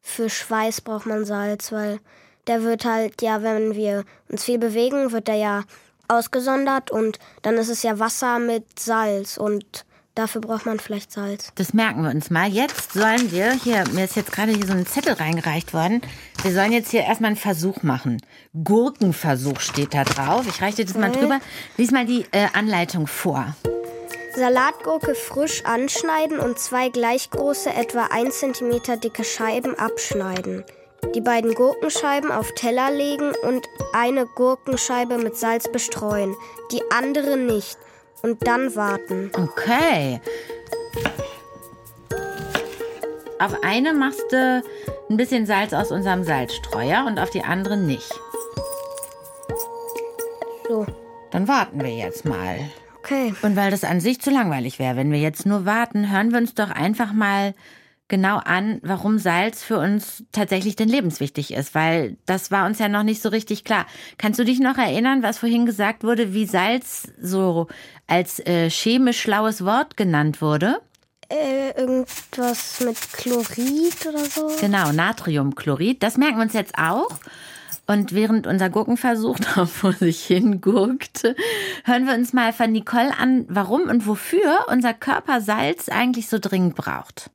für 0.00 0.30
Schweiß 0.30 0.82
braucht 0.82 1.06
man 1.06 1.24
Salz, 1.24 1.72
weil 1.72 1.98
der 2.46 2.62
wird 2.62 2.84
halt, 2.84 3.22
ja, 3.22 3.42
wenn 3.42 3.74
wir 3.74 4.04
uns 4.28 4.44
viel 4.44 4.58
bewegen, 4.58 5.12
wird 5.12 5.28
der 5.28 5.36
ja 5.36 5.64
ausgesondert 6.08 6.90
und 6.90 7.18
dann 7.42 7.54
ist 7.54 7.68
es 7.68 7.82
ja 7.82 7.98
Wasser 7.98 8.38
mit 8.38 8.78
Salz 8.78 9.36
und 9.36 9.84
dafür 10.14 10.40
braucht 10.40 10.66
man 10.66 10.78
vielleicht 10.78 11.12
Salz. 11.12 11.50
Das 11.54 11.72
merken 11.72 12.02
wir 12.02 12.10
uns 12.10 12.30
mal. 12.30 12.48
Jetzt 12.48 12.92
sollen 12.92 13.30
wir, 13.32 13.52
hier, 13.52 13.84
mir 13.92 14.04
ist 14.04 14.16
jetzt 14.16 14.32
gerade 14.32 14.52
hier 14.52 14.66
so 14.66 14.72
ein 14.72 14.86
Zettel 14.86 15.14
reingereicht 15.14 15.72
worden. 15.74 16.02
Wir 16.42 16.52
sollen 16.52 16.72
jetzt 16.72 16.90
hier 16.90 17.02
erstmal 17.02 17.28
einen 17.28 17.36
Versuch 17.36 17.82
machen. 17.82 18.20
Gurkenversuch 18.62 19.60
steht 19.60 19.94
da 19.94 20.04
drauf. 20.04 20.46
Ich 20.48 20.60
reiche 20.60 20.76
dir 20.78 20.86
das 20.86 20.96
mal 20.96 21.10
drüber. 21.10 21.40
Lies 21.76 21.90
mal 21.90 22.06
die 22.06 22.26
äh, 22.32 22.48
Anleitung 22.52 23.06
vor. 23.06 23.54
Salatgurke 24.36 25.14
frisch 25.14 25.64
anschneiden 25.64 26.40
und 26.40 26.58
zwei 26.58 26.88
gleich 26.88 27.30
große, 27.30 27.72
etwa 27.72 28.06
1 28.10 28.40
cm 28.40 29.00
dicke 29.00 29.22
Scheiben 29.22 29.78
abschneiden. 29.78 30.64
Die 31.12 31.20
beiden 31.20 31.54
Gurkenscheiben 31.54 32.30
auf 32.30 32.52
Teller 32.54 32.90
legen 32.90 33.32
und 33.42 33.68
eine 33.92 34.26
Gurkenscheibe 34.26 35.18
mit 35.18 35.36
Salz 35.36 35.70
bestreuen, 35.70 36.34
die 36.72 36.82
andere 36.90 37.36
nicht. 37.36 37.78
Und 38.22 38.46
dann 38.46 38.74
warten. 38.74 39.30
Okay. 39.34 40.20
Auf 43.38 43.62
eine 43.62 43.92
machst 43.92 44.24
du 44.30 44.62
ein 45.10 45.16
bisschen 45.16 45.46
Salz 45.46 45.72
aus 45.72 45.90
unserem 45.90 46.24
Salzstreuer 46.24 47.04
und 47.06 47.18
auf 47.18 47.30
die 47.30 47.42
andere 47.42 47.76
nicht. 47.76 48.10
So, 50.68 50.86
Dann 51.30 51.46
warten 51.46 51.82
wir 51.82 51.90
jetzt 51.94 52.24
mal. 52.24 52.58
okay. 52.98 53.34
Und 53.42 53.56
weil 53.56 53.70
das 53.70 53.84
an 53.84 54.00
sich 54.00 54.20
zu 54.20 54.30
langweilig 54.30 54.78
wäre, 54.78 54.96
wenn 54.96 55.12
wir 55.12 55.18
jetzt 55.18 55.44
nur 55.44 55.66
warten, 55.66 56.10
hören 56.10 56.30
wir 56.32 56.38
uns 56.38 56.54
doch 56.54 56.70
einfach 56.70 57.12
mal 57.12 57.54
genau 58.08 58.38
an, 58.38 58.80
warum 58.82 59.18
Salz 59.18 59.62
für 59.62 59.78
uns 59.78 60.24
tatsächlich 60.32 60.76
denn 60.76 60.88
lebenswichtig 60.88 61.52
ist, 61.54 61.74
weil 61.74 62.16
das 62.26 62.50
war 62.50 62.66
uns 62.66 62.78
ja 62.78 62.88
noch 62.88 63.02
nicht 63.02 63.22
so 63.22 63.28
richtig 63.28 63.64
klar. 63.64 63.86
Kannst 64.18 64.38
du 64.38 64.44
dich 64.44 64.60
noch 64.60 64.76
erinnern, 64.76 65.22
was 65.22 65.38
vorhin 65.38 65.66
gesagt 65.66 66.04
wurde, 66.04 66.34
wie 66.34 66.46
Salz 66.46 67.08
so 67.20 67.68
als 68.06 68.40
äh, 68.40 68.68
chemisch 68.68 69.20
schlaues 69.20 69.64
Wort 69.64 69.96
genannt 69.96 70.42
wurde? 70.42 70.80
Äh, 71.30 71.70
irgendwas 71.80 72.80
mit 72.80 72.98
Chlorid 73.12 74.06
oder 74.06 74.24
so. 74.24 74.50
Genau, 74.60 74.92
Natriumchlorid. 74.92 76.02
Das 76.02 76.18
merken 76.18 76.36
wir 76.36 76.42
uns 76.42 76.52
jetzt 76.52 76.76
auch. 76.76 77.08
Und 77.86 78.14
während 78.14 78.46
unser 78.46 78.70
Gurkenversuch 78.70 79.38
da 79.54 79.66
vor 79.66 79.92
sich 79.92 80.24
hin 80.24 80.60
gurkt, 80.60 81.34
hören 81.84 82.06
wir 82.06 82.14
uns 82.14 82.32
mal 82.32 82.52
von 82.52 82.72
Nicole 82.72 83.16
an, 83.16 83.46
warum 83.48 83.82
und 83.82 84.06
wofür 84.06 84.66
unser 84.68 84.94
Körper 84.94 85.40
Salz 85.40 85.88
eigentlich 85.88 86.28
so 86.28 86.38
dringend 86.38 86.76
braucht. 86.76 87.30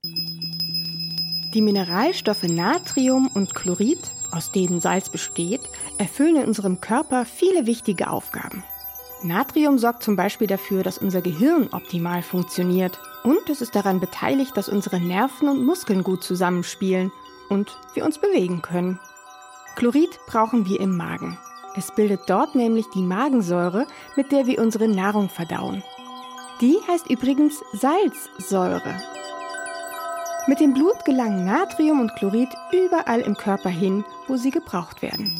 Die 1.54 1.64
Mineralstoffe 1.64 2.44
Natrium 2.44 3.28
und 3.34 3.56
Chlorid, 3.56 4.12
aus 4.30 4.52
denen 4.52 4.80
Salz 4.82 5.10
besteht, 5.10 5.62
erfüllen 5.98 6.36
in 6.36 6.46
unserem 6.46 6.80
Körper 6.80 7.26
viele 7.26 7.66
wichtige 7.66 8.12
Aufgaben. 8.12 8.64
Natrium 9.24 9.80
sorgt 9.80 10.04
zum 10.04 10.16
Beispiel 10.16 10.46
dafür, 10.46 10.84
dass 10.84 11.00
unser 11.00 11.22
Gehirn 11.22 11.70
optimal 11.72 12.22
funktioniert 12.22 13.00
und 13.24 13.50
es 13.50 13.62
ist 13.62 13.76
daran 13.76 14.00
beteiligt, 14.00 14.56
dass 14.56 14.70
unsere 14.70 15.00
Nerven 15.00 15.50
und 15.50 15.66
Muskeln 15.66 16.04
gut 16.04 16.24
zusammenspielen 16.24 17.12
und 17.50 17.80
wir 17.96 18.06
uns 18.06 18.20
bewegen 18.20 18.62
können. 18.62 19.00
Chlorid 19.76 20.20
brauchen 20.28 20.68
wir 20.68 20.80
im 20.80 20.96
Magen. 20.96 21.40
Es 21.76 21.92
bildet 21.96 22.22
dort 22.28 22.54
nämlich 22.54 22.86
die 22.94 23.02
Magensäure, 23.02 23.88
mit 24.16 24.32
der 24.32 24.46
wir 24.46 24.62
unsere 24.62 24.88
Nahrung 24.88 25.30
verdauen. 25.30 25.82
Die 26.62 26.78
heißt 26.88 27.10
übrigens 27.10 27.60
Salzsäure. 27.74 29.19
Mit 30.50 30.62
dem 30.62 30.74
Blut 30.74 31.06
gelangen 31.06 31.46
Natrium 31.46 32.00
und 32.00 32.16
Chlorid 32.16 32.50
überall 32.72 33.20
im 33.20 33.36
Körper 33.36 33.70
hin, 33.70 34.04
wo 34.28 34.36
sie 34.36 34.50
gebraucht 34.50 35.04
werden. 35.04 35.32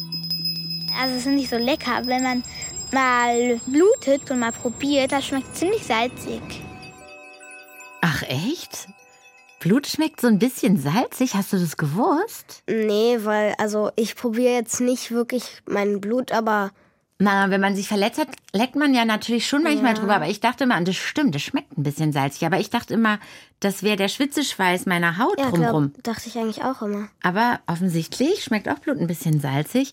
Also 1.02 1.16
es 1.16 1.26
ist 1.26 1.32
nicht 1.32 1.50
so 1.50 1.56
lecker, 1.56 2.02
wenn 2.04 2.22
man 2.22 2.44
mal 2.92 3.60
blutet 3.66 4.30
und 4.30 4.38
mal 4.38 4.52
probiert, 4.52 5.10
das 5.10 5.26
schmeckt 5.26 5.56
ziemlich 5.56 5.84
salzig. 5.84 6.40
Ach 8.02 8.22
echt? 8.22 8.86
Blut 9.58 9.88
schmeckt 9.88 10.20
so 10.20 10.28
ein 10.28 10.38
bisschen 10.38 10.76
salzig, 10.78 11.34
hast 11.34 11.52
du 11.52 11.58
das 11.58 11.76
gewusst? 11.76 12.62
Nee, 12.68 13.18
weil, 13.22 13.56
also 13.58 13.90
ich 13.96 14.14
probiere 14.14 14.54
jetzt 14.54 14.80
nicht 14.80 15.10
wirklich 15.10 15.60
mein 15.66 16.00
Blut, 16.00 16.30
aber 16.30 16.70
Na, 17.22 17.50
wenn 17.50 17.60
man 17.60 17.76
sich 17.76 17.86
verletzt 17.86 18.18
hat, 18.18 18.28
leckt 18.54 18.76
man 18.76 18.94
ja 18.94 19.04
natürlich 19.04 19.46
schon 19.46 19.62
manchmal 19.62 19.92
drüber, 19.92 20.16
aber 20.16 20.28
ich 20.28 20.40
dachte 20.40 20.64
immer, 20.64 20.80
das 20.80 20.96
stimmt, 20.96 21.34
das 21.34 21.42
schmeckt 21.42 21.76
ein 21.76 21.82
bisschen 21.82 22.12
salzig, 22.12 22.46
aber 22.46 22.58
ich 22.58 22.70
dachte 22.70 22.94
immer, 22.94 23.18
das 23.60 23.82
wäre 23.82 23.96
der 23.96 24.08
Schwitzeschweiß 24.08 24.86
meiner 24.86 25.18
Haut 25.18 25.38
ja, 25.38 25.50
drumrum. 25.50 25.92
glaub, 25.92 26.02
dachte 26.02 26.28
ich 26.28 26.38
eigentlich 26.38 26.64
auch 26.64 26.80
immer. 26.80 27.08
Aber 27.22 27.60
offensichtlich 27.66 28.42
schmeckt 28.42 28.70
auch 28.70 28.78
Blut 28.78 28.98
ein 28.98 29.06
bisschen 29.06 29.38
salzig. 29.38 29.92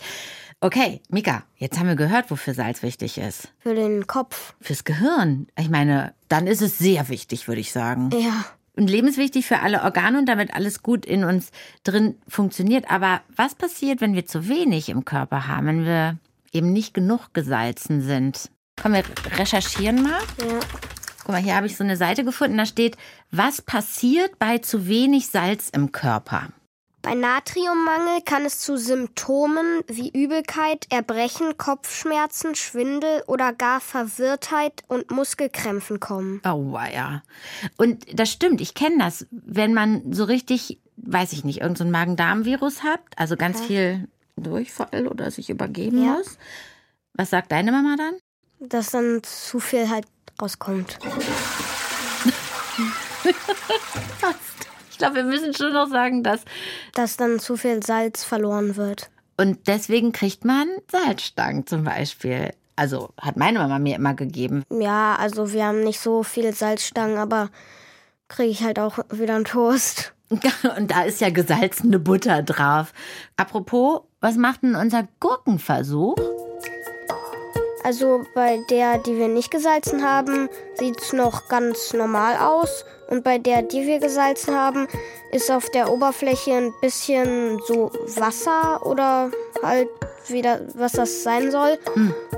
Okay, 0.62 1.02
Mika, 1.10 1.44
jetzt 1.58 1.78
haben 1.78 1.90
wir 1.90 1.98
gehört, 1.98 2.32
wofür 2.32 2.54
Salz 2.54 2.82
wichtig 2.82 3.18
ist. 3.18 3.50
Für 3.60 3.76
den 3.76 4.08
Kopf. 4.08 4.56
Fürs 4.62 4.86
Gehirn. 4.86 5.48
Ich 5.60 5.70
meine, 5.70 6.14
dann 6.30 6.48
ist 6.48 6.62
es 6.62 6.78
sehr 6.78 7.10
wichtig, 7.10 7.50
würde 7.50 7.62
ich 7.62 7.74
sagen. 7.74 8.10
Ja. 8.18 8.46
Und 8.78 8.90
lebenswichtig 8.90 9.46
für 9.46 9.60
alle 9.60 9.84
Organe 9.84 10.18
und 10.18 10.28
damit 10.28 10.56
alles 10.56 10.82
gut 10.82 11.06
in 11.06 11.26
uns 11.26 11.52
drin 11.84 12.16
funktioniert. 12.28 12.90
Aber 12.90 13.22
was 13.36 13.54
passiert, 13.54 14.00
wenn 14.00 14.16
wir 14.16 14.26
zu 14.26 14.48
wenig 14.48 14.90
im 14.90 15.04
Körper 15.04 15.48
haben, 15.48 15.68
wenn 15.68 15.86
wir 15.86 16.18
eben 16.52 16.74
nicht 16.74 16.94
genug 16.94 17.34
gesalzen 17.34 18.02
sind? 18.02 18.50
Komm, 18.82 18.94
wir 18.94 19.04
recherchieren 19.38 20.04
mal. 20.04 20.22
Ja. 20.40 20.60
Guck 21.20 21.30
mal, 21.30 21.42
hier 21.42 21.56
habe 21.56 21.68
ich 21.68 21.76
so 21.76 21.84
eine 21.84 21.98
Seite 21.98 22.24
gefunden, 22.24 22.58
da 22.58 22.66
steht, 22.66 22.96
was 23.32 23.62
passiert 23.62 24.40
bei 24.40 24.60
zu 24.60 24.88
wenig 24.88 25.28
Salz 25.28 25.70
im 25.70 25.92
Körper? 25.92 26.50
Bei 27.02 27.16
Natriummangel 27.16 28.22
kann 28.26 28.46
es 28.46 28.60
zu 28.60 28.78
Symptomen 28.78 29.82
wie 29.88 30.10
Übelkeit, 30.10 30.88
Erbrechen, 30.90 31.58
Kopfschmerzen, 31.58 32.56
Schwindel 32.56 33.24
oder 33.28 33.54
gar 33.54 33.80
Verwirrtheit 33.80 34.84
und 34.88 35.10
Muskelkrämpfen 35.12 36.00
kommen. 36.00 36.42
Oh, 36.44 36.78
ja. 36.94 37.24
Und 37.78 38.06
das 38.14 38.30
stimmt, 38.30 38.60
ich 38.60 38.74
kenne 38.74 38.98
das. 39.00 39.26
Wenn 39.32 39.74
man 39.74 40.12
so 40.12 40.26
richtig, 40.26 40.80
weiß 40.98 41.32
ich 41.34 41.46
nicht, 41.46 41.62
irgendein 41.62 41.88
so 41.88 41.92
Magen-Darm-Virus 41.92 42.84
hat, 42.84 43.00
also 43.16 43.38
ganz 43.38 43.62
viel 43.62 44.10
Durchfall 44.38 45.08
oder 45.08 45.32
sich 45.32 45.50
übergeben 45.50 46.04
Ja. 46.04 46.14
muss. 46.14 46.38
Was 47.14 47.32
sagt 47.32 47.52
deine 47.52 47.72
Mama 47.72 47.96
dann? 47.98 48.16
Dass 48.60 48.92
dann 48.92 49.22
zu 49.24 49.60
viel 49.60 49.90
halt 49.90 50.06
rauskommt. 50.42 51.00
Ich 54.92 54.98
glaube, 55.00 55.18
wir 55.18 55.24
müssen 55.26 55.54
schon 55.54 55.74
noch 55.74 55.88
sagen, 55.90 56.24
dass. 56.24 56.42
Dass 56.96 57.18
dann 57.18 57.40
zu 57.40 57.56
viel 57.56 57.84
Salz 57.84 58.24
verloren 58.24 58.78
wird. 58.78 59.12
Und 59.40 59.68
deswegen 59.68 60.12
kriegt 60.12 60.44
man 60.44 60.68
Salzstangen 60.92 61.68
zum 61.68 61.84
Beispiel. 61.84 62.52
Also 62.76 63.10
hat 63.22 63.38
meine 63.38 63.60
Mama 63.60 63.78
mir 63.78 63.96
immer 63.96 64.16
gegeben. 64.16 64.64
Ja, 64.72 65.16
also 65.16 65.54
wir 65.54 65.66
haben 65.66 65.82
nicht 65.84 66.00
so 66.00 66.24
viele 66.24 66.52
Salzstangen, 66.54 67.18
aber 67.20 67.50
kriege 68.28 68.50
ich 68.50 68.64
halt 68.64 68.80
auch 68.80 68.98
wieder 69.12 69.36
einen 69.36 69.46
Toast. 69.46 70.14
Und 70.78 70.92
da 70.92 71.04
ist 71.04 71.22
ja 71.22 71.30
gesalzene 71.30 72.00
Butter 72.00 72.44
drauf. 72.44 72.94
Apropos, 73.38 74.02
was 74.20 74.36
macht 74.36 74.64
denn 74.64 74.76
unser 74.76 75.08
Gurkenversuch? 75.20 76.18
Also 77.84 78.26
bei 78.36 78.60
der, 78.70 78.98
die 78.98 79.18
wir 79.18 79.30
nicht 79.30 79.50
gesalzen 79.50 80.04
haben, 80.04 80.50
sieht 80.78 81.00
es 81.02 81.14
noch 81.14 81.48
ganz 81.48 81.94
normal 81.94 82.36
aus. 82.36 82.84
Und 83.10 83.24
bei 83.24 83.38
der, 83.38 83.62
die 83.62 83.88
wir 83.88 84.00
gesalzen 84.00 84.56
haben, 84.56 84.90
ist 85.32 85.50
auf 85.50 85.70
der 85.70 85.90
Oberfläche 85.90 86.52
ein 86.52 86.74
bisschen 86.82 87.62
so 87.66 87.90
Wasser 88.18 88.86
oder 88.86 89.32
halt 89.64 89.88
wieder, 90.28 90.60
was 90.74 90.92
das 90.92 91.24
sein 91.24 91.50
soll. 91.50 91.78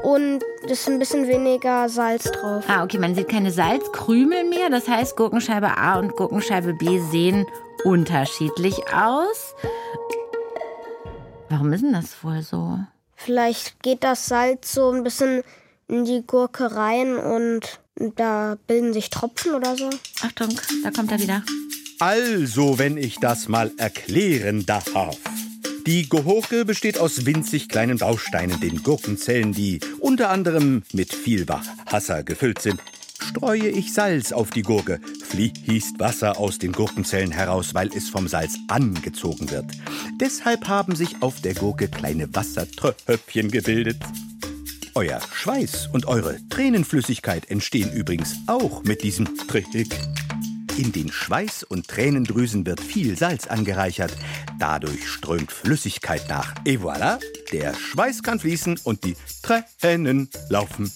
Und 0.04 0.44
ist 0.68 0.88
ein 0.88 1.00
bisschen 1.00 1.28
weniger 1.28 1.90
Salz 1.90 2.30
drauf. 2.32 2.66
Ah, 2.68 2.84
okay, 2.84 3.00
man 3.00 3.16
sieht 3.16 3.30
keine 3.30 3.52
Salzkrümel 3.52 4.44
mehr. 4.44 4.70
Das 4.70 4.88
heißt, 4.88 5.18
Gurkenscheibe 5.18 5.76
A 5.76 5.98
und 5.98 6.16
Gurkenscheibe 6.16 6.74
B 6.76 7.00
sehen 7.00 7.48
unterschiedlich 7.84 8.76
aus. 8.94 9.56
Warum 11.50 11.74
ist 11.74 11.82
denn 11.82 11.94
das 11.94 12.24
wohl 12.24 12.42
so? 12.42 12.80
Vielleicht 13.16 13.82
geht 13.82 14.04
das 14.04 14.28
Salz 14.28 14.74
so 14.74 14.92
ein 14.92 15.04
bisschen 15.04 15.42
in 15.88 16.06
die 16.06 16.24
Gurke 16.26 16.76
rein 16.76 17.18
und 17.18 17.80
da 18.16 18.58
bilden 18.68 18.94
sich 18.94 19.10
Tropfen 19.10 19.56
oder 19.56 19.76
so. 19.76 19.90
Achtung, 20.22 20.50
da 20.84 20.92
kommt 20.92 21.12
er 21.12 21.20
wieder. 21.20 21.44
Also, 22.00 22.80
wenn 22.80 22.98
ich 22.98 23.20
das 23.20 23.50
mal 23.50 23.72
erklären 23.78 24.66
darf. 24.66 24.86
Die 25.86 26.08
Gehurke 26.08 26.64
besteht 26.66 26.98
aus 27.00 27.26
winzig 27.26 27.68
kleinen 27.68 27.98
Bausteinen, 27.98 28.60
den 28.62 28.84
Gurkenzellen, 28.84 29.54
die 29.54 29.80
unter 30.00 30.30
anderem 30.30 30.84
mit 30.94 31.14
viel 31.14 31.48
Wasser 31.48 32.24
gefüllt 32.24 32.62
sind. 32.62 32.80
Streue 33.20 33.68
ich 33.68 33.92
Salz 33.92 34.32
auf 34.32 34.52
die 34.52 34.62
Gurke, 34.62 35.02
fließt 35.30 36.00
Wasser 36.00 36.38
aus 36.38 36.58
den 36.58 36.72
Gurkenzellen 36.72 37.32
heraus, 37.32 37.74
weil 37.74 37.90
es 37.96 38.10
vom 38.10 38.28
Salz 38.28 38.58
angezogen 38.68 39.50
wird. 39.52 39.66
Deshalb 40.20 40.68
haben 40.68 40.96
sich 40.96 41.22
auf 41.22 41.42
der 41.42 41.54
Gurke 41.54 41.88
kleine 41.88 42.34
Wassertröpfchen 42.34 43.52
gebildet. 43.52 43.98
Euer 44.96 45.22
Schweiß 45.34 45.90
und 45.94 46.08
eure 46.08 46.38
Tränenflüssigkeit 46.50 47.50
entstehen 47.50 47.94
übrigens 47.94 48.36
auch 48.48 48.84
mit 48.84 49.04
diesem 49.04 49.38
Trick. 49.48 49.96
In 50.78 50.92
den 50.92 51.12
Schweiß- 51.12 51.64
und 51.64 51.88
Tränendrüsen 51.88 52.66
wird 52.66 52.80
viel 52.80 53.18
Salz 53.18 53.48
angereichert. 53.48 54.16
Dadurch 54.60 55.08
strömt 55.08 55.52
Flüssigkeit 55.52 56.28
nach. 56.30 56.56
Et 56.66 56.80
voilà, 56.80 57.20
der 57.52 57.74
Schweiß 57.76 58.24
kann 58.24 58.40
fließen 58.40 58.80
und 58.84 59.04
die 59.04 59.16
Tränen 59.42 60.30
laufen. 60.50 60.92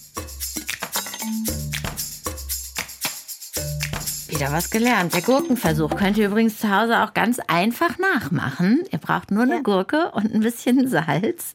Wieder 4.33 4.51
was 4.51 4.71
gelernt. 4.71 5.13
Der 5.13 5.21
Gurkenversuch 5.21 5.95
könnt 5.95 6.17
ihr 6.17 6.25
übrigens 6.25 6.57
zu 6.57 6.75
Hause 6.75 7.03
auch 7.03 7.13
ganz 7.13 7.39
einfach 7.45 7.99
nachmachen. 7.99 8.83
Ihr 8.91 8.97
braucht 8.97 9.29
nur 9.29 9.43
eine 9.43 9.61
Gurke 9.61 10.09
und 10.11 10.33
ein 10.33 10.39
bisschen 10.39 10.87
Salz. 10.87 11.53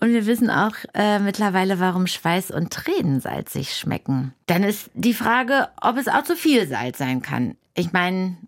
Und 0.00 0.08
wir 0.08 0.26
wissen 0.26 0.50
auch 0.50 0.74
äh, 0.92 1.20
mittlerweile, 1.20 1.78
warum 1.78 2.08
Schweiß 2.08 2.50
und 2.50 2.72
Tränen 2.72 3.20
salzig 3.20 3.76
schmecken. 3.76 4.34
Dann 4.46 4.64
ist 4.64 4.90
die 4.94 5.14
Frage, 5.14 5.68
ob 5.80 5.96
es 5.96 6.08
auch 6.08 6.24
zu 6.24 6.34
viel 6.34 6.66
Salz 6.66 6.98
sein 6.98 7.22
kann. 7.22 7.56
Ich 7.74 7.92
meine, 7.92 8.38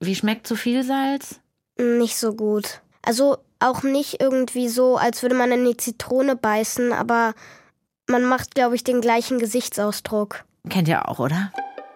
wie 0.00 0.16
schmeckt 0.16 0.48
zu 0.48 0.56
viel 0.56 0.82
Salz? 0.82 1.38
Nicht 1.78 2.16
so 2.16 2.34
gut. 2.34 2.80
Also 3.02 3.38
auch 3.60 3.84
nicht 3.84 4.20
irgendwie 4.20 4.68
so, 4.68 4.96
als 4.96 5.22
würde 5.22 5.36
man 5.36 5.52
in 5.52 5.64
die 5.64 5.76
Zitrone 5.76 6.34
beißen, 6.34 6.92
aber 6.92 7.34
man 8.08 8.24
macht, 8.24 8.56
glaube 8.56 8.74
ich, 8.74 8.82
den 8.82 9.00
gleichen 9.00 9.38
Gesichtsausdruck. 9.38 10.44
Kennt 10.68 10.88
ihr 10.88 11.08
auch, 11.08 11.20
oder? 11.20 11.52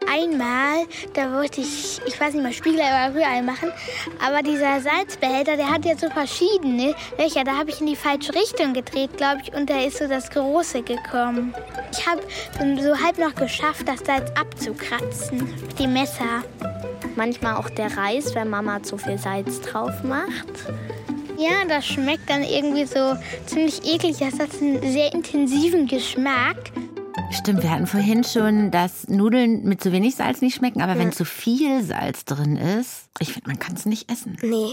Einmal, 0.09 0.87
da 1.14 1.33
wollte 1.33 1.61
ich, 1.61 2.00
ich 2.07 2.21
weiß 2.21 2.35
nicht 2.35 2.42
mehr, 2.42 2.52
Spiegel 2.52 2.80
oder 2.80 3.14
Rührei 3.14 3.42
machen, 3.42 3.71
aber 4.25 4.42
dieser 4.42 4.80
Salzbehälter, 4.80 5.57
der 5.57 5.71
hat 5.71 5.85
jetzt 5.85 6.00
so 6.00 6.11
verschiedene 6.11 6.95
Löcher. 7.19 7.45
Da 7.45 7.57
habe 7.57 7.71
ich 7.71 7.80
in 7.80 7.87
die 7.87 7.97
falsche 7.97 8.35
Richtung 8.35 8.73
gedreht, 8.73 9.16
glaube 9.16 9.42
ich, 9.45 9.52
und 9.54 9.71
da 9.71 9.80
ist 9.80 9.99
so 9.99 10.09
das 10.09 10.30
Große 10.30 10.83
gekommen. 10.83 11.54
Ich 11.92 12.07
habe 12.07 12.23
so 12.80 12.97
halb 12.97 13.19
noch 13.19 13.35
geschafft, 13.35 13.87
das 13.87 14.00
Salz 14.00 14.30
abzukratzen 14.38 15.38
mit 15.38 15.78
dem 15.78 15.92
Messer. 15.92 16.45
Manchmal 17.16 17.57
auch 17.57 17.71
der 17.71 17.97
Reis, 17.97 18.35
wenn 18.35 18.49
Mama 18.49 18.83
zu 18.83 18.97
viel 18.99 19.19
Salz 19.19 19.61
drauf 19.61 20.02
macht. 20.02 20.71
Ja, 21.40 21.64
das 21.66 21.87
schmeckt 21.87 22.28
dann 22.28 22.42
irgendwie 22.42 22.85
so 22.85 23.16
ziemlich 23.47 23.83
eklig. 23.85 24.19
Das 24.19 24.38
hat 24.38 24.50
einen 24.61 24.83
sehr 24.92 25.12
intensiven 25.14 25.87
Geschmack. 25.87 26.71
Stimmt, 27.30 27.62
wir 27.62 27.70
hatten 27.70 27.87
vorhin 27.87 28.25
schon, 28.25 28.70
dass 28.70 29.08
Nudeln 29.08 29.62
mit 29.64 29.82
zu 29.82 29.92
wenig 29.92 30.16
Salz 30.16 30.40
nicht 30.42 30.56
schmecken, 30.56 30.82
aber 30.82 30.99
wenn 30.99 31.12
zu 31.12 31.25
viel 31.25 31.82
Salz 31.82 32.25
drin 32.25 32.56
ist, 32.56 33.08
ich 33.18 33.32
finde, 33.32 33.49
man 33.49 33.58
kann 33.58 33.76
es 33.76 33.87
nicht 33.87 34.10
essen. 34.10 34.37
Nee, 34.42 34.72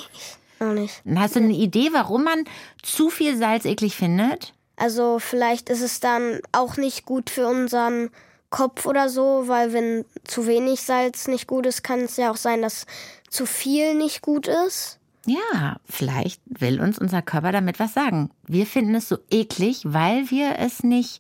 auch 0.60 0.74
nicht. 0.74 1.02
Hast 1.16 1.36
du 1.36 1.40
eine 1.40 1.54
Idee, 1.54 1.90
warum 1.92 2.24
man 2.24 2.44
zu 2.82 3.10
viel 3.10 3.38
Salz 3.38 3.66
eklig 3.66 3.96
findet? 3.96 4.54
Also 4.76 5.20
vielleicht 5.20 5.70
ist 5.70 5.82
es 5.82 6.00
dann 6.00 6.40
auch 6.52 6.78
nicht 6.78 7.06
gut 7.06 7.30
für 7.30 7.48
unseren 7.48 8.10
Kopf 8.50 8.86
oder 8.86 9.10
so, 9.10 9.44
weil 9.48 9.74
wenn 9.74 10.06
zu 10.24 10.48
wenig 10.48 10.82
Salz 10.82 11.28
nicht 11.28 11.48
gut 11.48 11.66
ist, 11.66 11.84
kann 11.84 12.02
es 12.02 12.18
ja 12.18 12.32
auch 12.32 12.38
sein, 12.38 12.62
dass 12.62 12.86
zu 13.30 13.46
viel 13.46 13.96
nicht 13.96 14.22
gut 14.22 14.48
ist. 14.48 15.00
Ja, 15.26 15.78
vielleicht 15.86 16.42
will 16.46 16.80
uns 16.80 16.98
unser 16.98 17.22
Körper 17.22 17.52
damit 17.52 17.80
was 17.80 17.94
sagen. 17.94 18.32
Wir 18.48 18.66
finden 18.66 18.96
es 18.96 19.10
so 19.10 19.18
eklig, 19.30 19.82
weil 19.84 20.32
wir 20.32 20.58
es 20.60 20.84
nicht 20.84 21.20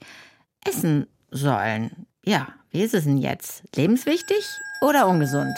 essen 0.65 1.08
sollen. 1.31 2.07
Ja, 2.24 2.48
wie 2.72 2.84
ist 2.84 2.93
es 2.93 3.05
denn 3.05 3.17
jetzt? 3.17 3.63
Lebenswichtig 3.75 4.46
oder 4.81 5.07
ungesund? 5.07 5.57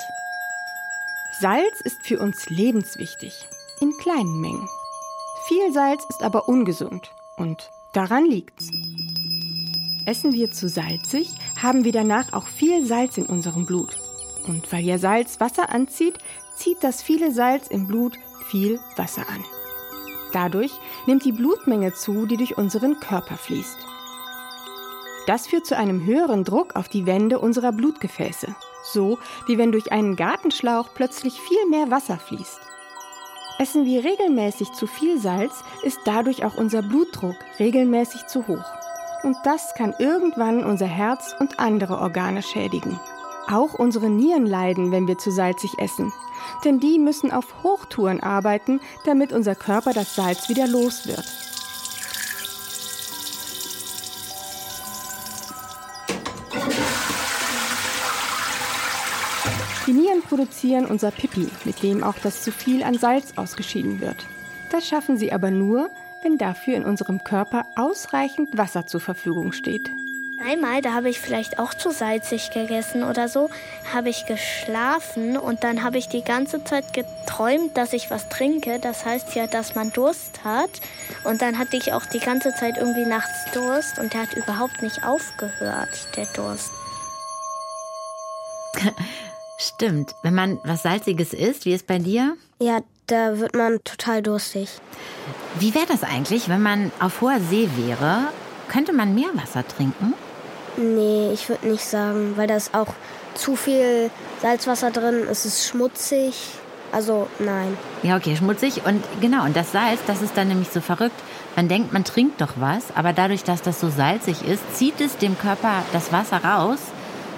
Salz 1.41 1.81
ist 1.83 2.05
für 2.05 2.19
uns 2.19 2.49
lebenswichtig, 2.49 3.33
in 3.79 3.91
kleinen 3.97 4.41
Mengen. 4.41 4.67
Viel 5.47 5.71
Salz 5.73 6.03
ist 6.09 6.21
aber 6.21 6.49
ungesund 6.49 7.11
und 7.37 7.69
daran 7.93 8.25
liegt's. 8.25 8.69
Essen 10.05 10.33
wir 10.33 10.51
zu 10.51 10.67
salzig, 10.67 11.29
haben 11.61 11.83
wir 11.83 11.91
danach 11.91 12.33
auch 12.33 12.47
viel 12.47 12.85
Salz 12.85 13.17
in 13.17 13.25
unserem 13.25 13.65
Blut. 13.65 13.95
Und 14.47 14.71
weil 14.71 14.83
ja 14.83 14.97
Salz 14.97 15.39
Wasser 15.39 15.69
anzieht, 15.69 16.17
zieht 16.55 16.83
das 16.83 17.01
viele 17.01 17.31
Salz 17.31 17.67
im 17.67 17.87
Blut 17.87 18.17
viel 18.49 18.79
Wasser 18.95 19.27
an. 19.29 19.43
Dadurch 20.33 20.71
nimmt 21.07 21.25
die 21.25 21.31
Blutmenge 21.31 21.93
zu, 21.93 22.25
die 22.25 22.37
durch 22.37 22.57
unseren 22.57 22.99
Körper 22.99 23.37
fließt. 23.37 23.77
Das 25.29 25.45
führt 25.45 25.67
zu 25.67 25.77
einem 25.77 26.03
höheren 26.07 26.43
Druck 26.43 26.75
auf 26.75 26.87
die 26.87 27.05
Wände 27.05 27.37
unserer 27.37 27.71
Blutgefäße, 27.71 28.47
so 28.81 29.19
wie 29.45 29.59
wenn 29.59 29.71
durch 29.71 29.91
einen 29.91 30.15
Gartenschlauch 30.15 30.89
plötzlich 30.95 31.39
viel 31.39 31.69
mehr 31.69 31.91
Wasser 31.91 32.17
fließt. 32.17 32.59
Essen 33.59 33.85
wir 33.85 34.03
regelmäßig 34.03 34.71
zu 34.71 34.87
viel 34.87 35.19
Salz, 35.19 35.53
ist 35.83 35.99
dadurch 36.03 36.45
auch 36.45 36.55
unser 36.55 36.81
Blutdruck 36.81 37.35
regelmäßig 37.59 38.25
zu 38.25 38.47
hoch. 38.47 38.65
Und 39.21 39.37
das 39.43 39.75
kann 39.75 39.93
irgendwann 39.99 40.63
unser 40.63 40.87
Herz 40.87 41.35
und 41.39 41.59
andere 41.59 41.99
Organe 41.99 42.41
schädigen. 42.41 42.99
Auch 43.47 43.75
unsere 43.75 44.09
Nieren 44.09 44.47
leiden, 44.47 44.91
wenn 44.91 45.07
wir 45.07 45.19
zu 45.19 45.29
salzig 45.29 45.77
essen. 45.77 46.11
Denn 46.65 46.79
die 46.79 46.97
müssen 46.97 47.31
auf 47.31 47.61
Hochtouren 47.61 48.19
arbeiten, 48.19 48.81
damit 49.05 49.31
unser 49.31 49.53
Körper 49.53 49.93
das 49.93 50.15
Salz 50.15 50.49
wieder 50.49 50.65
los 50.65 51.05
wird. 51.05 51.48
Produzieren 60.39 60.85
unser 60.85 61.11
Pipi, 61.11 61.49
mit 61.65 61.83
dem 61.83 62.01
auch 62.01 62.17
das 62.17 62.43
zu 62.43 62.53
viel 62.53 62.83
an 62.83 62.97
Salz 62.97 63.33
ausgeschieden 63.35 63.99
wird. 63.99 64.25
Das 64.71 64.87
schaffen 64.87 65.17
sie 65.17 65.33
aber 65.33 65.51
nur, 65.51 65.89
wenn 66.23 66.37
dafür 66.37 66.75
in 66.75 66.85
unserem 66.85 67.25
Körper 67.25 67.65
ausreichend 67.75 68.57
Wasser 68.57 68.87
zur 68.87 69.01
Verfügung 69.01 69.51
steht. 69.51 69.91
Einmal, 70.41 70.81
da 70.81 70.93
habe 70.93 71.09
ich 71.09 71.19
vielleicht 71.19 71.59
auch 71.59 71.73
zu 71.73 71.91
salzig 71.91 72.51
gegessen 72.51 73.03
oder 73.03 73.27
so, 73.27 73.49
habe 73.93 74.07
ich 74.07 74.25
geschlafen 74.27 75.35
und 75.35 75.65
dann 75.65 75.83
habe 75.83 75.97
ich 75.97 76.07
die 76.07 76.23
ganze 76.23 76.63
Zeit 76.63 76.93
geträumt, 76.93 77.75
dass 77.75 77.91
ich 77.91 78.09
was 78.09 78.29
trinke. 78.29 78.79
Das 78.79 79.05
heißt 79.05 79.35
ja, 79.35 79.45
dass 79.47 79.75
man 79.75 79.91
Durst 79.91 80.45
hat. 80.45 80.69
Und 81.25 81.41
dann 81.41 81.57
hatte 81.57 81.75
ich 81.75 81.91
auch 81.91 82.05
die 82.05 82.19
ganze 82.19 82.53
Zeit 82.53 82.77
irgendwie 82.77 83.05
nachts 83.05 83.51
Durst 83.51 83.99
und 83.99 84.13
der 84.13 84.21
hat 84.21 84.33
überhaupt 84.35 84.81
nicht 84.81 85.03
aufgehört, 85.03 86.07
der 86.15 86.27
Durst. 86.27 86.71
Stimmt. 89.59 90.15
Wenn 90.23 90.33
man 90.33 90.57
was 90.63 90.83
Salziges 90.83 91.33
isst, 91.33 91.65
wie 91.65 91.73
ist 91.73 91.85
bei 91.85 91.99
dir? 91.99 92.37
Ja, 92.61 92.79
da 93.07 93.39
wird 93.39 93.55
man 93.55 93.83
total 93.83 94.21
durstig. 94.21 94.69
Wie 95.59 95.75
wäre 95.75 95.85
das 95.85 96.03
eigentlich, 96.03 96.47
wenn 96.47 96.61
man 96.61 96.91
auf 97.01 97.19
hoher 97.19 97.41
See 97.41 97.69
wäre? 97.75 98.29
Könnte 98.69 98.93
man 98.93 99.13
Meerwasser 99.13 99.67
trinken? 99.67 100.13
Nee, 100.77 101.31
ich 101.33 101.49
würde 101.49 101.67
nicht 101.67 101.83
sagen, 101.83 102.33
weil 102.37 102.47
da 102.47 102.55
ist 102.55 102.73
auch 102.73 102.93
zu 103.33 103.57
viel 103.57 104.09
Salzwasser 104.41 104.91
drin, 104.91 105.27
es 105.29 105.45
ist 105.45 105.67
schmutzig. 105.67 106.35
Also 106.93 107.27
nein. 107.39 107.77
Ja, 108.01 108.15
okay, 108.15 108.37
schmutzig. 108.37 108.85
Und 108.85 109.03
genau, 109.19 109.43
und 109.43 109.57
das 109.57 109.73
Salz, 109.73 109.99
das 110.07 110.21
ist 110.21 110.37
dann 110.37 110.47
nämlich 110.47 110.69
so 110.69 110.79
verrückt. 110.79 111.19
Man 111.57 111.67
denkt, 111.67 111.91
man 111.91 112.05
trinkt 112.05 112.39
doch 112.39 112.53
was, 112.55 112.95
aber 112.95 113.11
dadurch, 113.11 113.43
dass 113.43 113.61
das 113.61 113.79
so 113.81 113.89
salzig 113.89 114.47
ist, 114.47 114.77
zieht 114.77 115.01
es 115.01 115.17
dem 115.17 115.37
Körper 115.37 115.83
das 115.91 116.13
Wasser 116.13 116.43
raus. 116.43 116.79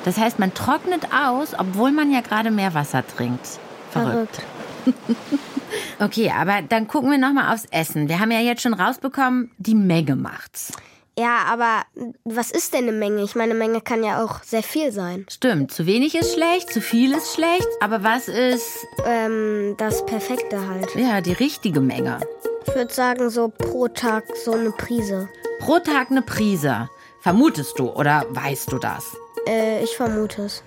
Das 0.06 0.18
heißt, 0.18 0.40
man 0.40 0.54
trocknet 0.54 1.08
aus, 1.14 1.54
obwohl 1.58 1.92
man 1.92 2.12
ja 2.12 2.22
gerade 2.22 2.52
mehr 2.52 2.74
Wasser 2.74 3.06
trinkt. 3.06 3.60
Verrückt. 3.92 4.42
okay, 6.00 6.32
aber 6.36 6.62
dann 6.62 6.88
gucken 6.88 7.12
wir 7.12 7.18
noch 7.18 7.34
mal 7.34 7.54
aufs 7.54 7.66
Essen. 7.72 8.10
Wir 8.10 8.20
haben 8.20 8.32
ja 8.32 8.40
jetzt 8.40 8.62
schon 8.62 8.74
rausbekommen, 8.74 9.52
die 9.58 9.76
Menge 9.76 10.16
macht's. 10.16 10.72
Ja, 11.20 11.40
aber 11.50 11.82
was 12.24 12.52
ist 12.52 12.74
denn 12.74 12.88
eine 12.88 12.94
Menge? 12.94 13.22
Ich 13.22 13.36
meine, 13.36 13.52
eine 13.52 13.60
Menge 13.60 13.82
kann 13.82 14.04
ja 14.04 14.24
auch 14.24 14.42
sehr 14.44 14.64
viel 14.64 14.92
sein. 14.92 15.26
Stimmt, 15.30 15.72
zu 15.72 15.86
wenig 15.86 16.16
ist 16.16 16.34
schlecht, 16.34 16.72
zu 16.72 16.82
viel 16.82 17.12
ist 17.12 17.34
schlecht, 17.34 17.68
aber 17.82 18.02
was 18.02 18.28
ist 18.28 18.88
Ähm, 19.06 19.76
das 19.78 20.06
Perfekte 20.06 20.68
halt. 20.68 20.96
ja 20.96 21.22
die 21.22 21.34
richtige 21.34 21.82
Menge? 21.82 22.20
Ich 22.66 22.74
würde 22.74 22.94
sagen, 22.94 23.30
so 23.30 23.50
pro 23.50 23.88
Tag 23.90 24.24
so 24.44 24.54
eine 24.54 24.72
Prise. 24.72 25.28
Pro 25.60 25.80
Tag 25.80 26.12
eine 26.12 26.22
Prise. 26.22 26.90
Vermutest 27.20 27.78
du 27.78 27.90
oder 27.90 28.26
weißt 28.30 28.72
du 28.72 28.80
das? 28.80 29.16
Äh, 29.48 29.84
ich 29.84 29.96
vermute 29.96 30.44
es. 30.44 30.64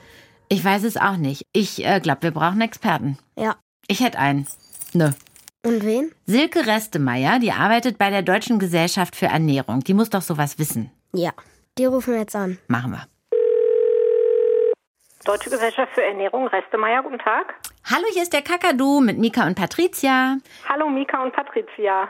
Ich 0.48 0.64
weiß 0.64 0.84
es 0.84 0.96
auch 0.96 1.16
nicht. 1.16 1.46
Ich 1.52 1.84
äh, 1.84 2.00
glaube, 2.00 2.22
wir 2.22 2.30
brauchen 2.30 2.60
Experten. 2.60 3.18
Ja. 3.36 3.56
Ich 3.86 4.00
hätte 4.00 4.18
einen. 4.18 4.46
Nö. 4.92 5.10
Und 5.64 5.84
wen? 5.84 6.12
Silke 6.26 6.66
Restemeier, 6.66 7.38
die 7.38 7.52
arbeitet 7.52 7.96
bei 7.96 8.10
der 8.10 8.22
Deutschen 8.22 8.58
Gesellschaft 8.58 9.16
für 9.16 9.26
Ernährung. 9.26 9.80
Die 9.80 9.94
muss 9.94 10.10
doch 10.10 10.22
sowas 10.22 10.58
wissen. 10.58 10.90
Ja. 11.12 11.30
Die 11.78 11.86
rufen 11.86 12.12
wir 12.12 12.20
jetzt 12.20 12.36
an. 12.36 12.58
Machen 12.68 12.92
wir. 12.92 13.06
Deutsche 15.24 15.48
Gesellschaft 15.48 15.92
für 15.94 16.02
Ernährung, 16.02 16.46
Restemeier, 16.48 17.02
guten 17.02 17.18
Tag. 17.18 17.54
Hallo, 17.90 18.04
hier 18.12 18.22
ist 18.22 18.32
der 18.34 18.42
Kakadu 18.42 19.00
mit 19.00 19.18
Mika 19.18 19.46
und 19.46 19.54
Patricia. 19.54 20.36
Hallo 20.68 20.88
Mika 20.90 21.22
und 21.22 21.32
Patricia. 21.32 22.08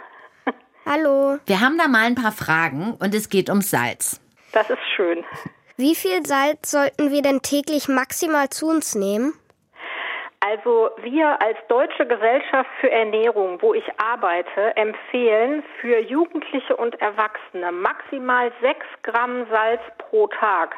Hallo. 0.85 1.39
Wir 1.47 1.61
haben 1.61 1.79
da 1.79 1.87
mal 1.87 2.05
ein 2.07 2.17
paar 2.17 2.33
Fragen 2.33 2.95
und 2.95 3.15
es 3.15 3.29
geht 3.29 3.49
ums 3.49 3.71
Salz. 3.71 4.21
Das 4.53 4.69
ist 4.69 4.79
schön. 4.97 5.25
Wie 5.77 5.97
viel 5.97 6.25
Salz 6.25 6.71
sollten 6.71 7.11
wir 7.11 7.21
denn 7.21 7.43
täglich 7.43 7.89
maximal 7.89 8.49
zu 8.49 8.69
uns 8.69 8.95
nehmen? 8.95 9.33
Also 10.39 10.91
wir 11.03 11.43
als 11.43 11.57
Deutsche 11.69 12.07
Gesellschaft 12.07 12.71
für 12.81 12.93
Ernährung, 12.93 13.61
wo 13.61 13.75
ich 13.75 13.83
arbeite, 13.97 14.77
empfehlen 14.77 15.65
für 15.81 15.99
Jugendliche 15.99 16.77
und 16.77 16.95
Erwachsene 17.01 17.73
maximal 17.73 18.53
6 18.63 18.87
Gramm 19.03 19.47
Salz 19.51 19.81
pro 19.99 20.29
Tag. 20.29 20.77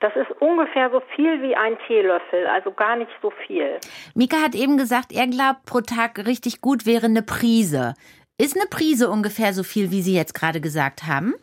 Das 0.00 0.12
ist 0.16 0.32
ungefähr 0.40 0.90
so 0.90 1.00
viel 1.14 1.40
wie 1.40 1.54
ein 1.54 1.78
Teelöffel, 1.86 2.48
also 2.48 2.72
gar 2.72 2.96
nicht 2.96 3.12
so 3.20 3.30
viel. 3.46 3.78
Mika 4.16 4.38
hat 4.38 4.56
eben 4.56 4.76
gesagt, 4.76 5.12
er 5.12 5.28
glaubt, 5.28 5.66
pro 5.66 5.82
Tag 5.82 6.26
richtig 6.26 6.60
gut 6.60 6.84
wäre 6.84 7.06
eine 7.06 7.22
Prise. 7.22 7.94
Ist 8.38 8.56
eine 8.56 8.66
Prise 8.66 9.08
ungefähr 9.08 9.52
so 9.52 9.62
viel, 9.62 9.92
wie 9.92 10.02
Sie 10.02 10.16
jetzt 10.16 10.34
gerade 10.34 10.60
gesagt 10.60 11.04
haben? 11.06 11.34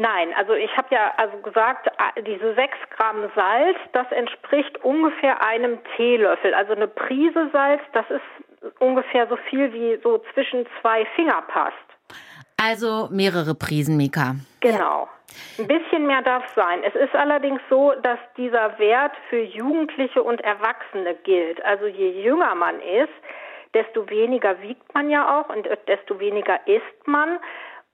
Nein, 0.00 0.32
also 0.34 0.54
ich 0.54 0.74
habe 0.78 0.88
ja 0.94 1.12
also 1.18 1.36
gesagt, 1.42 1.90
diese 2.26 2.54
6 2.54 2.74
Gramm 2.96 3.30
Salz, 3.34 3.76
das 3.92 4.10
entspricht 4.12 4.82
ungefähr 4.82 5.44
einem 5.44 5.78
Teelöffel. 5.94 6.54
Also 6.54 6.72
eine 6.72 6.88
Prise 6.88 7.50
Salz, 7.52 7.82
das 7.92 8.06
ist 8.08 8.72
ungefähr 8.78 9.26
so 9.26 9.36
viel 9.50 9.70
wie 9.74 10.00
so 10.02 10.24
zwischen 10.32 10.66
zwei 10.80 11.04
Finger 11.16 11.42
passt. 11.48 11.76
Also 12.56 13.08
mehrere 13.10 13.54
Prisen, 13.54 13.98
Mika. 13.98 14.36
Genau. 14.60 15.06
Ein 15.58 15.66
bisschen 15.66 16.06
mehr 16.06 16.22
darf 16.22 16.44
sein. 16.54 16.82
Es 16.82 16.94
ist 16.94 17.14
allerdings 17.14 17.60
so, 17.68 17.92
dass 18.02 18.18
dieser 18.38 18.78
Wert 18.78 19.12
für 19.28 19.42
Jugendliche 19.42 20.22
und 20.22 20.40
Erwachsene 20.40 21.14
gilt. 21.24 21.62
Also 21.62 21.84
je 21.86 22.22
jünger 22.22 22.54
man 22.54 22.80
ist, 22.80 23.12
desto 23.74 24.08
weniger 24.08 24.62
wiegt 24.62 24.94
man 24.94 25.10
ja 25.10 25.40
auch 25.40 25.54
und 25.54 25.68
desto 25.86 26.18
weniger 26.18 26.58
isst 26.66 27.06
man. 27.06 27.38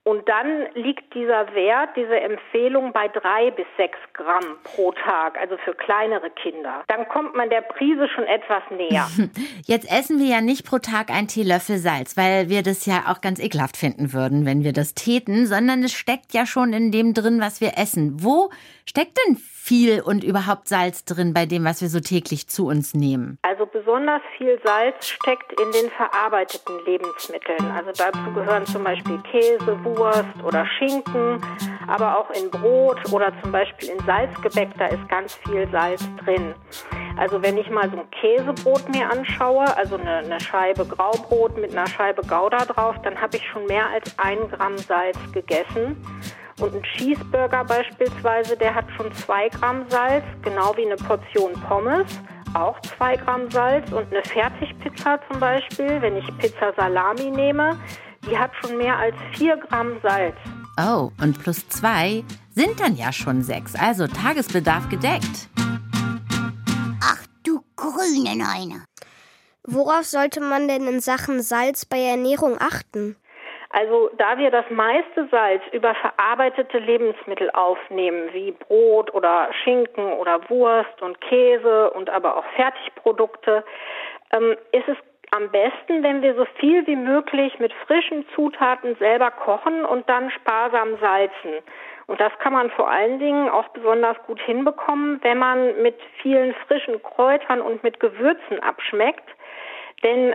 Und 0.07 0.29
dann 0.29 0.67
liegt 0.73 1.13
dieser 1.15 1.53
Wert, 1.53 1.89
diese 1.97 2.17
Empfehlung 2.17 2.93
bei 2.93 3.09
drei 3.09 3.51
bis 3.51 3.65
sechs 3.75 3.97
Gramm 4.13 4.55
pro 4.63 4.93
Tag, 4.93 5.37
also 5.37 5.57
für 5.57 5.73
kleinere 5.73 6.29
Kinder. 6.29 6.81
Dann 6.87 7.09
kommt 7.09 7.35
man 7.35 7.49
der 7.49 7.59
Prise 7.59 8.07
schon 8.07 8.23
etwas 8.23 8.63
näher. 8.71 9.05
Jetzt 9.65 9.91
essen 9.91 10.17
wir 10.17 10.27
ja 10.27 10.39
nicht 10.39 10.65
pro 10.65 10.77
Tag 10.77 11.09
einen 11.09 11.27
Teelöffel 11.27 11.77
Salz, 11.77 12.15
weil 12.15 12.47
wir 12.47 12.63
das 12.63 12.85
ja 12.85 13.03
auch 13.07 13.19
ganz 13.19 13.41
ekelhaft 13.41 13.75
finden 13.75 14.13
würden, 14.13 14.45
wenn 14.45 14.63
wir 14.63 14.71
das 14.71 14.93
täten, 14.93 15.45
sondern 15.45 15.83
es 15.83 15.91
steckt 15.91 16.31
ja 16.31 16.45
schon 16.45 16.71
in 16.71 16.93
dem 16.93 17.13
drin, 17.13 17.41
was 17.41 17.59
wir 17.59 17.77
essen. 17.77 18.23
Wo 18.23 18.49
steckt 18.85 19.17
denn 19.27 19.35
viel 19.35 19.99
und 19.99 20.23
überhaupt 20.23 20.69
Salz 20.69 21.03
drin 21.03 21.33
bei 21.33 21.45
dem, 21.45 21.65
was 21.65 21.81
wir 21.81 21.89
so 21.89 21.99
täglich 21.99 22.47
zu 22.47 22.67
uns 22.67 22.93
nehmen? 22.93 23.37
Also 23.41 23.65
besonders 23.65 24.21
viel 24.37 24.57
Salz 24.63 25.09
steckt 25.09 25.51
in 25.59 25.69
den 25.73 25.91
verarbeiteten 25.91 26.79
Lebensmitteln. 26.85 27.69
Also 27.71 27.91
dazu 27.91 28.31
gehören 28.33 28.65
zum 28.65 28.85
Beispiel 28.85 29.19
Käse, 29.29 29.77
Wurst 29.83 29.96
oder 29.99 30.65
Schinken, 30.77 31.41
aber 31.87 32.17
auch 32.17 32.29
in 32.31 32.49
Brot 32.49 33.11
oder 33.11 33.31
zum 33.41 33.51
Beispiel 33.51 33.89
in 33.89 33.99
Salzgebäck, 34.05 34.69
da 34.77 34.87
ist 34.87 35.07
ganz 35.09 35.35
viel 35.35 35.67
Salz 35.71 36.07
drin. 36.23 36.53
Also 37.17 37.41
wenn 37.41 37.57
ich 37.57 37.69
mal 37.69 37.89
so 37.89 37.97
ein 37.97 38.09
Käsebrot 38.11 38.87
mir 38.89 39.09
anschaue, 39.09 39.65
also 39.75 39.97
eine, 39.97 40.17
eine 40.17 40.39
Scheibe 40.39 40.85
Graubrot 40.85 41.57
mit 41.57 41.71
einer 41.71 41.87
Scheibe 41.87 42.21
Gouda 42.21 42.65
drauf, 42.65 42.95
dann 43.03 43.19
habe 43.19 43.37
ich 43.37 43.47
schon 43.49 43.65
mehr 43.65 43.89
als 43.89 44.17
ein 44.19 44.37
Gramm 44.51 44.77
Salz 44.77 45.17
gegessen. 45.31 45.97
Und 46.59 46.75
ein 46.75 46.83
Cheeseburger 46.83 47.65
beispielsweise, 47.65 48.57
der 48.57 48.73
hat 48.73 48.85
schon 48.95 49.11
zwei 49.13 49.49
Gramm 49.49 49.85
Salz, 49.89 50.23
genau 50.41 50.75
wie 50.75 50.85
eine 50.85 50.95
Portion 50.95 51.53
Pommes, 51.67 52.19
auch 52.53 52.79
zwei 52.81 53.15
Gramm 53.15 53.49
Salz. 53.51 53.91
Und 53.91 54.11
eine 54.11 54.23
Fertigpizza 54.23 55.19
zum 55.29 55.39
Beispiel, 55.39 56.01
wenn 56.01 56.17
ich 56.17 56.37
Pizza 56.37 56.73
Salami 56.75 57.31
nehme, 57.31 57.77
die 58.29 58.37
hat 58.37 58.51
schon 58.61 58.77
mehr 58.77 58.97
als 58.97 59.15
vier 59.35 59.57
Gramm 59.57 59.99
Salz. 60.03 60.35
Oh, 60.79 61.09
und 61.21 61.41
plus 61.41 61.67
zwei 61.69 62.23
sind 62.51 62.79
dann 62.79 62.95
ja 62.95 63.11
schon 63.11 63.41
sechs, 63.41 63.73
also 63.75 64.07
Tagesbedarf 64.07 64.89
gedeckt. 64.89 65.49
Ach 67.01 67.25
du 67.45 67.61
grüne 67.75 68.35
Neune. 68.35 68.85
Worauf 69.63 70.03
sollte 70.03 70.41
man 70.41 70.67
denn 70.67 70.87
in 70.87 70.99
Sachen 70.99 71.41
Salz 71.41 71.85
bei 71.85 71.99
Ernährung 71.99 72.57
achten? 72.59 73.15
Also 73.69 74.09
da 74.17 74.37
wir 74.37 74.49
das 74.49 74.65
meiste 74.69 75.27
Salz 75.29 75.61
über 75.73 75.93
verarbeitete 75.95 76.79
Lebensmittel 76.79 77.51
aufnehmen, 77.51 78.29
wie 78.31 78.51
Brot 78.51 79.13
oder 79.13 79.49
Schinken 79.63 80.13
oder 80.13 80.49
Wurst 80.49 81.01
und 81.01 81.19
Käse 81.21 81.91
und 81.91 82.09
aber 82.09 82.37
auch 82.37 82.45
Fertigprodukte, 82.55 83.65
ähm, 84.31 84.55
ist 84.71 84.87
es 84.87 84.97
am 85.31 85.49
besten, 85.49 86.03
wenn 86.03 86.21
wir 86.21 86.35
so 86.35 86.45
viel 86.59 86.85
wie 86.87 86.95
möglich 86.95 87.59
mit 87.59 87.73
frischen 87.85 88.25
Zutaten 88.33 88.95
selber 88.95 89.31
kochen 89.31 89.85
und 89.85 90.07
dann 90.09 90.31
sparsam 90.31 90.97
salzen. 90.99 91.63
Und 92.07 92.21
das 92.21 92.31
kann 92.39 92.53
man 92.53 92.69
vor 92.71 92.89
allen 92.89 93.19
Dingen 93.19 93.49
auch 93.49 93.67
besonders 93.69 94.17
gut 94.25 94.39
hinbekommen, 94.39 95.19
wenn 95.23 95.37
man 95.37 95.81
mit 95.81 95.99
vielen 96.21 96.53
frischen 96.65 97.03
Kräutern 97.03 97.61
und 97.61 97.83
mit 97.83 97.99
Gewürzen 97.99 98.61
abschmeckt. 98.61 99.29
Denn 100.03 100.33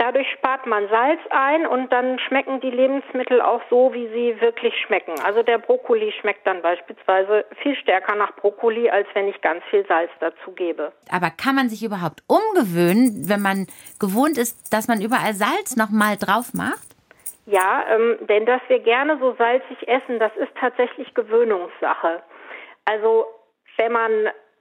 Dadurch 0.00 0.30
spart 0.30 0.64
man 0.64 0.88
Salz 0.88 1.20
ein 1.28 1.66
und 1.66 1.92
dann 1.92 2.18
schmecken 2.20 2.58
die 2.62 2.70
Lebensmittel 2.70 3.42
auch 3.42 3.60
so, 3.68 3.92
wie 3.92 4.08
sie 4.08 4.40
wirklich 4.40 4.72
schmecken. 4.86 5.12
Also 5.22 5.42
der 5.42 5.58
Brokkoli 5.58 6.10
schmeckt 6.18 6.46
dann 6.46 6.62
beispielsweise 6.62 7.44
viel 7.62 7.76
stärker 7.76 8.14
nach 8.14 8.34
Brokkoli, 8.36 8.88
als 8.88 9.06
wenn 9.12 9.28
ich 9.28 9.38
ganz 9.42 9.62
viel 9.68 9.84
Salz 9.86 10.10
dazu 10.18 10.52
gebe. 10.52 10.92
Aber 11.10 11.28
kann 11.28 11.54
man 11.54 11.68
sich 11.68 11.84
überhaupt 11.84 12.22
umgewöhnen, 12.28 13.28
wenn 13.28 13.42
man 13.42 13.66
gewohnt 13.98 14.38
ist, 14.38 14.72
dass 14.72 14.88
man 14.88 15.02
überall 15.02 15.34
Salz 15.34 15.76
nochmal 15.76 16.16
drauf 16.16 16.54
macht? 16.54 16.88
Ja, 17.44 17.84
ähm, 17.90 18.26
denn 18.26 18.46
dass 18.46 18.62
wir 18.68 18.78
gerne 18.78 19.18
so 19.18 19.34
salzig 19.36 19.86
essen, 19.86 20.18
das 20.18 20.34
ist 20.36 20.52
tatsächlich 20.58 21.12
Gewöhnungssache. 21.12 22.22
Also 22.86 23.26
wenn 23.76 23.92
man 23.92 24.10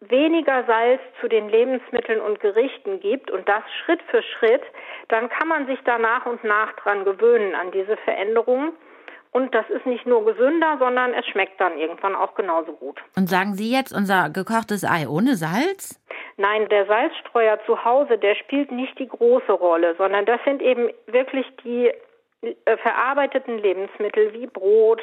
weniger 0.02 0.64
Salz 0.66 1.02
zu 1.20 1.28
den 1.28 1.50
Lebensmitteln 1.50 2.22
und 2.22 2.40
Gerichten 2.40 3.00
gibt 3.00 3.30
und 3.30 3.48
das 3.50 3.64
Schritt 3.84 4.02
für 4.10 4.24
Schritt, 4.24 4.64
dann 5.10 5.30
kann 5.30 5.48
man 5.48 5.68
sich 5.68 5.80
da 5.84 5.98
nach 5.98 6.26
und 6.26 6.44
nach 6.44 6.74
dran 6.78 7.04
gewöhnen 7.04 7.56
an 7.56 7.72
diese 7.72 7.98
Veränderungen. 7.98 8.74
Und 9.32 9.54
das 9.54 9.70
ist 9.70 9.86
nicht 9.86 10.08
nur 10.08 10.26
gesünder, 10.26 10.78
sondern 10.80 11.14
es 11.14 11.26
schmeckt 11.28 11.62
dann 11.62 11.78
irgendwann 11.78 12.16
auch 12.16 12.34
genauso 12.34 12.74
gut. 12.74 13.00
Und 13.16 13.30
sagen 13.30 13.54
Sie 13.54 13.72
jetzt 13.72 13.96
unser 13.96 14.30
gekochtes 14.32 14.84
Ei 14.84 15.08
ohne 15.08 15.36
Salz? 15.36 16.02
Nein, 16.38 16.68
der 16.70 16.88
Salzstreuer 16.88 17.60
zu 17.66 17.84
Hause, 17.84 18.18
der 18.18 18.34
spielt 18.36 18.72
nicht 18.72 18.98
die 18.98 19.08
große 19.08 19.52
Rolle, 19.52 19.96
sondern 19.98 20.26
das 20.26 20.40
sind 20.46 20.62
eben 20.62 20.90
wirklich 21.06 21.46
die 21.64 21.92
äh, 22.42 22.78
verarbeiteten 22.78 23.60
Lebensmittel 23.60 24.34
wie 24.34 24.48
Brot 24.48 25.02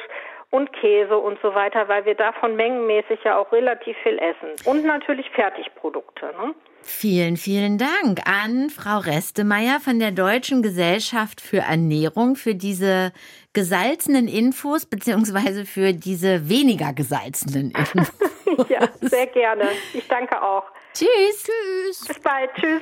und 0.49 0.71
Käse 0.73 1.17
und 1.17 1.39
so 1.41 1.53
weiter, 1.53 1.87
weil 1.87 2.05
wir 2.05 2.15
davon 2.15 2.55
mengenmäßig 2.55 3.19
ja 3.23 3.37
auch 3.37 3.51
relativ 3.51 3.97
viel 4.03 4.17
essen. 4.17 4.55
Und 4.65 4.85
natürlich 4.85 5.29
Fertigprodukte. 5.31 6.27
Ne? 6.27 6.55
Vielen, 6.81 7.35
vielen 7.35 7.77
Dank 7.77 8.21
an 8.25 8.69
Frau 8.69 8.99
Restemeier 8.99 9.79
von 9.81 9.99
der 9.99 10.11
Deutschen 10.11 10.61
Gesellschaft 10.61 11.41
für 11.41 11.59
Ernährung 11.59 12.35
für 12.35 12.55
diese 12.55 13.11
gesalzenen 13.51 14.27
Infos 14.27 14.85
beziehungsweise 14.85 15.65
für 15.65 15.91
diese 15.91 16.47
weniger 16.47 16.93
gesalzenen 16.93 17.71
Infos. 17.71 18.13
ja, 18.69 18.87
sehr 19.01 19.27
gerne. 19.27 19.67
Ich 19.93 20.07
danke 20.07 20.41
auch. 20.41 20.63
Tschüss. 20.93 21.43
Tschüss. 21.43 22.07
Bis 22.07 22.19
bald. 22.21 22.51
Tschüss. 22.55 22.81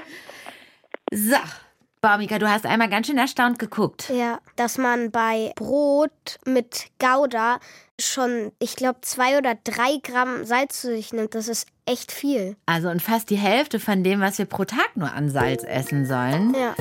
So. 1.12 1.65
Baumika, 2.06 2.38
du 2.38 2.48
hast 2.48 2.68
einmal 2.68 2.88
ganz 2.88 3.08
schön 3.08 3.18
erstaunt 3.18 3.58
geguckt. 3.58 4.12
Ja, 4.16 4.40
dass 4.58 4.78
man 4.78 5.10
bei 5.10 5.54
Brot 5.56 6.38
mit 6.46 6.86
Gouda 7.00 7.60
schon, 8.00 8.52
ich 8.60 8.76
glaube, 8.76 9.00
zwei 9.02 9.40
oder 9.40 9.56
drei 9.64 9.98
Gramm 10.04 10.46
Salz 10.46 10.82
zu 10.82 10.90
sich 10.90 11.14
nimmt. 11.14 11.34
Das 11.34 11.48
ist 11.48 11.68
echt 11.88 12.12
viel. 12.12 12.58
Also 12.68 12.90
und 12.90 13.02
fast 13.02 13.32
die 13.32 13.38
Hälfte 13.38 13.80
von 13.80 14.04
dem, 14.04 14.22
was 14.22 14.38
wir 14.38 14.46
pro 14.46 14.66
Tag 14.66 14.92
nur 14.94 15.12
an 15.14 15.32
Salz 15.32 15.64
essen 15.64 16.06
sollen. 16.06 16.54
Ja. 16.54 16.76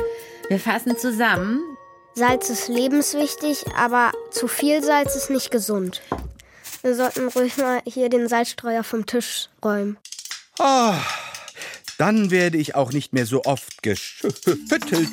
Wir 0.51 0.61
fassen 0.61 0.95
zusammen. 0.99 1.59
Salz 2.13 2.51
ist 2.51 2.69
lebenswichtig, 2.69 3.65
aber 3.79 4.13
zu 4.31 4.47
viel 4.47 4.85
Salz 4.85 5.17
ist 5.17 5.31
nicht 5.31 5.51
gesund. 5.51 6.03
Wir 6.83 6.95
sollten 6.95 7.29
ruhig 7.29 7.57
mal 7.57 7.81
hier 7.87 8.11
den 8.11 8.29
Salzstreuer 8.29 8.85
vom 8.85 9.07
Tisch 9.07 9.49
räumen. 9.65 9.97
Oh, 10.59 10.93
dann 11.99 12.31
werde 12.31 12.59
ich 12.59 12.75
auch 12.75 12.93
nicht 12.93 13.13
mehr 13.13 13.27
so 13.27 13.45
oft 13.45 13.83
geschüttelt. 13.83 15.11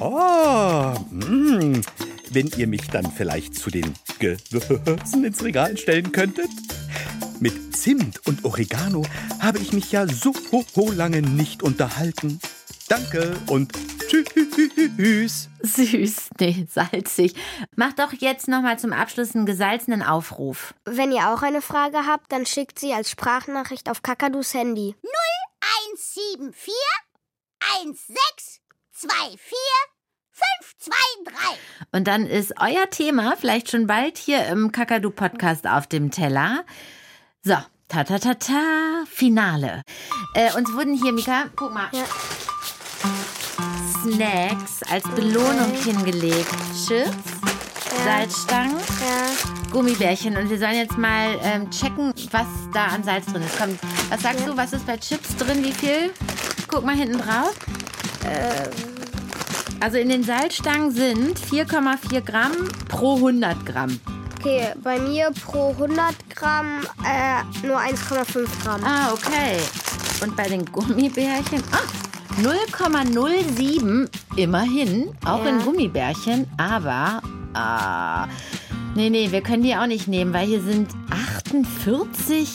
Oh, 0.00 0.94
mh, 1.10 1.80
wenn 2.30 2.50
ihr 2.56 2.66
mich 2.66 2.88
dann 2.88 3.10
vielleicht 3.12 3.54
zu 3.54 3.70
den 3.70 3.94
Gewürzen 4.18 5.24
ins 5.24 5.44
Regal 5.44 5.76
stellen 5.76 6.12
könntet. 6.12 6.48
Mit 7.40 7.76
Zimt 7.76 8.26
und 8.26 8.44
Oregano 8.44 9.04
habe 9.40 9.58
ich 9.58 9.72
mich 9.72 9.92
ja 9.92 10.06
so 10.06 10.32
lange 10.90 11.22
nicht 11.22 11.62
unterhalten. 11.62 12.40
Danke 12.88 13.36
und 13.48 13.72
tschüss. 14.12 15.48
Süß, 15.62 16.30
nee, 16.38 16.66
salzig. 16.70 17.34
Mach 17.76 17.92
doch 17.92 18.12
jetzt 18.12 18.48
nochmal 18.48 18.78
zum 18.78 18.92
Abschluss 18.92 19.34
einen 19.34 19.46
gesalzenen 19.46 20.02
Aufruf. 20.02 20.74
Wenn 20.84 21.12
ihr 21.12 21.30
auch 21.30 21.42
eine 21.42 21.62
Frage 21.62 22.06
habt, 22.06 22.30
dann 22.32 22.46
schickt 22.46 22.78
sie 22.78 22.92
als 22.92 23.10
Sprachnachricht 23.10 23.90
auf 23.90 24.02
Kakadus 24.02 24.54
Handy. 24.54 24.94
0174 25.92 26.74
1624 27.78 29.56
523. 30.32 31.58
Und 31.92 32.08
dann 32.08 32.26
ist 32.26 32.54
euer 32.58 32.88
Thema 32.90 33.36
vielleicht 33.36 33.70
schon 33.70 33.86
bald 33.86 34.18
hier 34.18 34.46
im 34.46 34.72
Kakadu-Podcast 34.72 35.66
auf 35.66 35.86
dem 35.86 36.10
Teller. 36.10 36.64
So, 37.42 37.56
ta 37.88 38.04
ta 38.04 38.18
ta 38.18 38.34
ta, 38.34 39.04
Finale. 39.06 39.82
Äh, 40.34 40.54
uns 40.56 40.72
wurden 40.72 40.94
hier, 40.94 41.12
Mika, 41.12 41.50
guck 41.54 41.72
mal. 41.72 41.88
Ja. 41.92 42.04
Snacks 44.02 44.80
als 44.90 45.04
Belohnung 45.14 45.70
hingelegt. 45.84 46.50
Chips, 46.86 47.12
Salzstangen. 48.04 48.76
Gummibärchen. 49.70 50.36
Und 50.36 50.50
wir 50.50 50.58
sollen 50.58 50.74
jetzt 50.74 50.98
mal 50.98 51.38
ähm, 51.42 51.70
checken, 51.70 52.12
was 52.32 52.46
da 52.72 52.86
an 52.86 53.04
Salz 53.04 53.26
drin 53.26 53.42
ist. 53.42 53.56
Komm, 53.58 53.78
was 54.10 54.22
sagst 54.22 54.46
du, 54.46 54.56
was 54.56 54.72
ist 54.72 54.86
bei 54.86 54.96
Chips 54.96 55.36
drin? 55.36 55.62
Wie 55.64 55.72
viel? 55.72 56.10
Guck 56.66 56.84
mal 56.84 56.96
hinten 56.96 57.18
drauf. 57.18 57.54
Also 59.78 59.98
in 59.98 60.08
den 60.08 60.24
Salzstangen 60.24 60.90
sind 60.90 61.38
4,4 61.38 62.20
Gramm 62.22 62.52
pro 62.88 63.16
100 63.16 63.64
Gramm. 63.64 64.00
Okay, 64.40 64.72
bei 64.82 64.98
mir 64.98 65.30
pro 65.44 65.70
100 65.70 66.14
Gramm 66.34 66.80
äh, 67.04 67.66
nur 67.66 67.78
1,5 67.78 68.46
Gramm. 68.64 68.82
Ah, 68.84 69.12
okay. 69.12 69.58
Und 70.22 70.36
bei 70.36 70.48
den 70.48 70.64
Gummibärchen, 70.64 71.62
ah, 71.72 72.01
0,07 72.40 74.08
immerhin, 74.36 75.10
auch 75.24 75.44
Ja. 75.44 75.50
in 75.50 75.58
Gummibärchen, 75.62 76.46
aber, 76.56 77.22
ah, 77.54 78.26
nee, 78.94 79.10
nee, 79.10 79.30
wir 79.30 79.42
können 79.42 79.62
die 79.62 79.76
auch 79.76 79.86
nicht 79.86 80.08
nehmen, 80.08 80.32
weil 80.32 80.46
hier 80.46 80.62
sind 80.62 80.90
48 81.10 82.50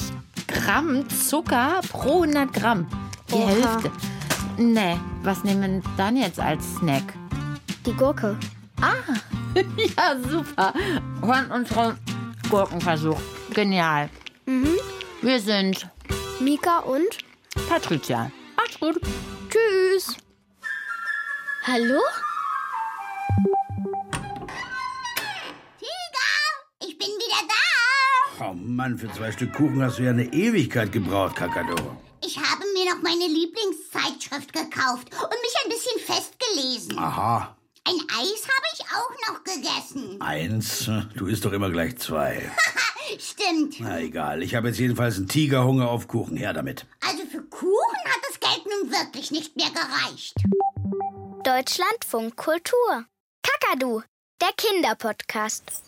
Gramm 0.47 1.07
Zucker 1.09 1.81
pro 1.91 2.21
100 2.23 2.51
Gramm. 2.53 2.87
Die 3.29 3.35
Oha. 3.35 3.47
Hälfte. 3.49 3.91
Nee, 4.57 4.97
was 5.23 5.43
nehmen 5.43 5.83
wir 5.83 5.91
dann 5.97 6.17
jetzt 6.17 6.39
als 6.39 6.63
Snack? 6.75 7.13
Die 7.85 7.93
Gurke. 7.93 8.37
Ja, 9.97 10.15
super. 10.29 10.71
Von 11.21 11.45
unserem 11.51 11.95
Gurkenversuch. 12.47 13.19
Genial. 13.55 14.07
Wir 15.23 15.39
sind 15.39 15.89
Mika 16.39 16.79
und 16.79 17.07
Patricia. 17.67 18.29
Macht's 18.67 18.80
gut. 18.82 18.99
Tschüss. 19.49 20.17
Hallo? 21.63 22.01
Tiger, 25.80 26.86
ich 26.86 26.97
bin 26.97 27.08
wieder 27.08 27.47
da. 27.47 28.45
Oh 28.49 28.53
Mann, 28.53 28.97
für 28.97 29.12
zwei 29.13 29.32
Stück 29.32 29.53
Kuchen 29.53 29.82
hast 29.82 29.99
du 29.99 30.03
ja 30.03 30.12
eine 30.12 30.25
Ewigkeit 30.34 30.91
gebraucht, 30.91 31.38
Kakado. 31.38 31.75
Ich 32.21 32.38
habe 32.38 32.63
mir 32.73 32.93
noch 32.93 33.01
meine 33.01 33.27
Lieblingszeitschrift 33.27 34.51
gekauft 34.51 35.13
und 35.13 35.30
mich 35.30 35.56
ein 35.63 35.69
bisschen 35.69 35.99
festgelesen. 36.01 36.99
Aha. 36.99 37.56
Ein 37.88 38.02
Eis 38.10 38.43
habe 38.43 38.67
ich 38.73 38.82
auch 38.82 39.32
noch 39.32 39.43
gegessen. 39.45 40.19
Eins? 40.21 40.89
Du 41.15 41.28
isst 41.28 41.45
doch 41.45 41.54
immer 41.54 41.69
gleich 41.69 41.97
zwei. 41.97 42.52
Stimmt. 43.17 43.80
Na 43.80 44.02
egal, 44.02 44.43
ich 44.43 44.56
habe 44.56 44.67
jetzt 44.67 44.78
jedenfalls 44.78 45.15
einen 45.15 45.30
Tigerhunger 45.30 45.89
auf 45.89 46.10
Kuchen. 46.10 46.36
Her 46.36 46.52
damit. 46.52 46.86
Also 47.00 47.23
für 47.32 47.41
Kuchen 47.43 48.04
hat 48.04 48.19
das 48.28 48.39
Geld 48.41 48.65
nun 48.65 48.91
wirklich 48.91 49.32
nicht 49.32 49.56
mehr 49.56 49.69
gereicht. 49.69 50.36
Deutschlandfunk 51.45 52.36
Kultur. 52.36 53.06
Kakadu, 53.41 54.02
der 54.41 54.52
Kinderpodcast. 54.58 55.87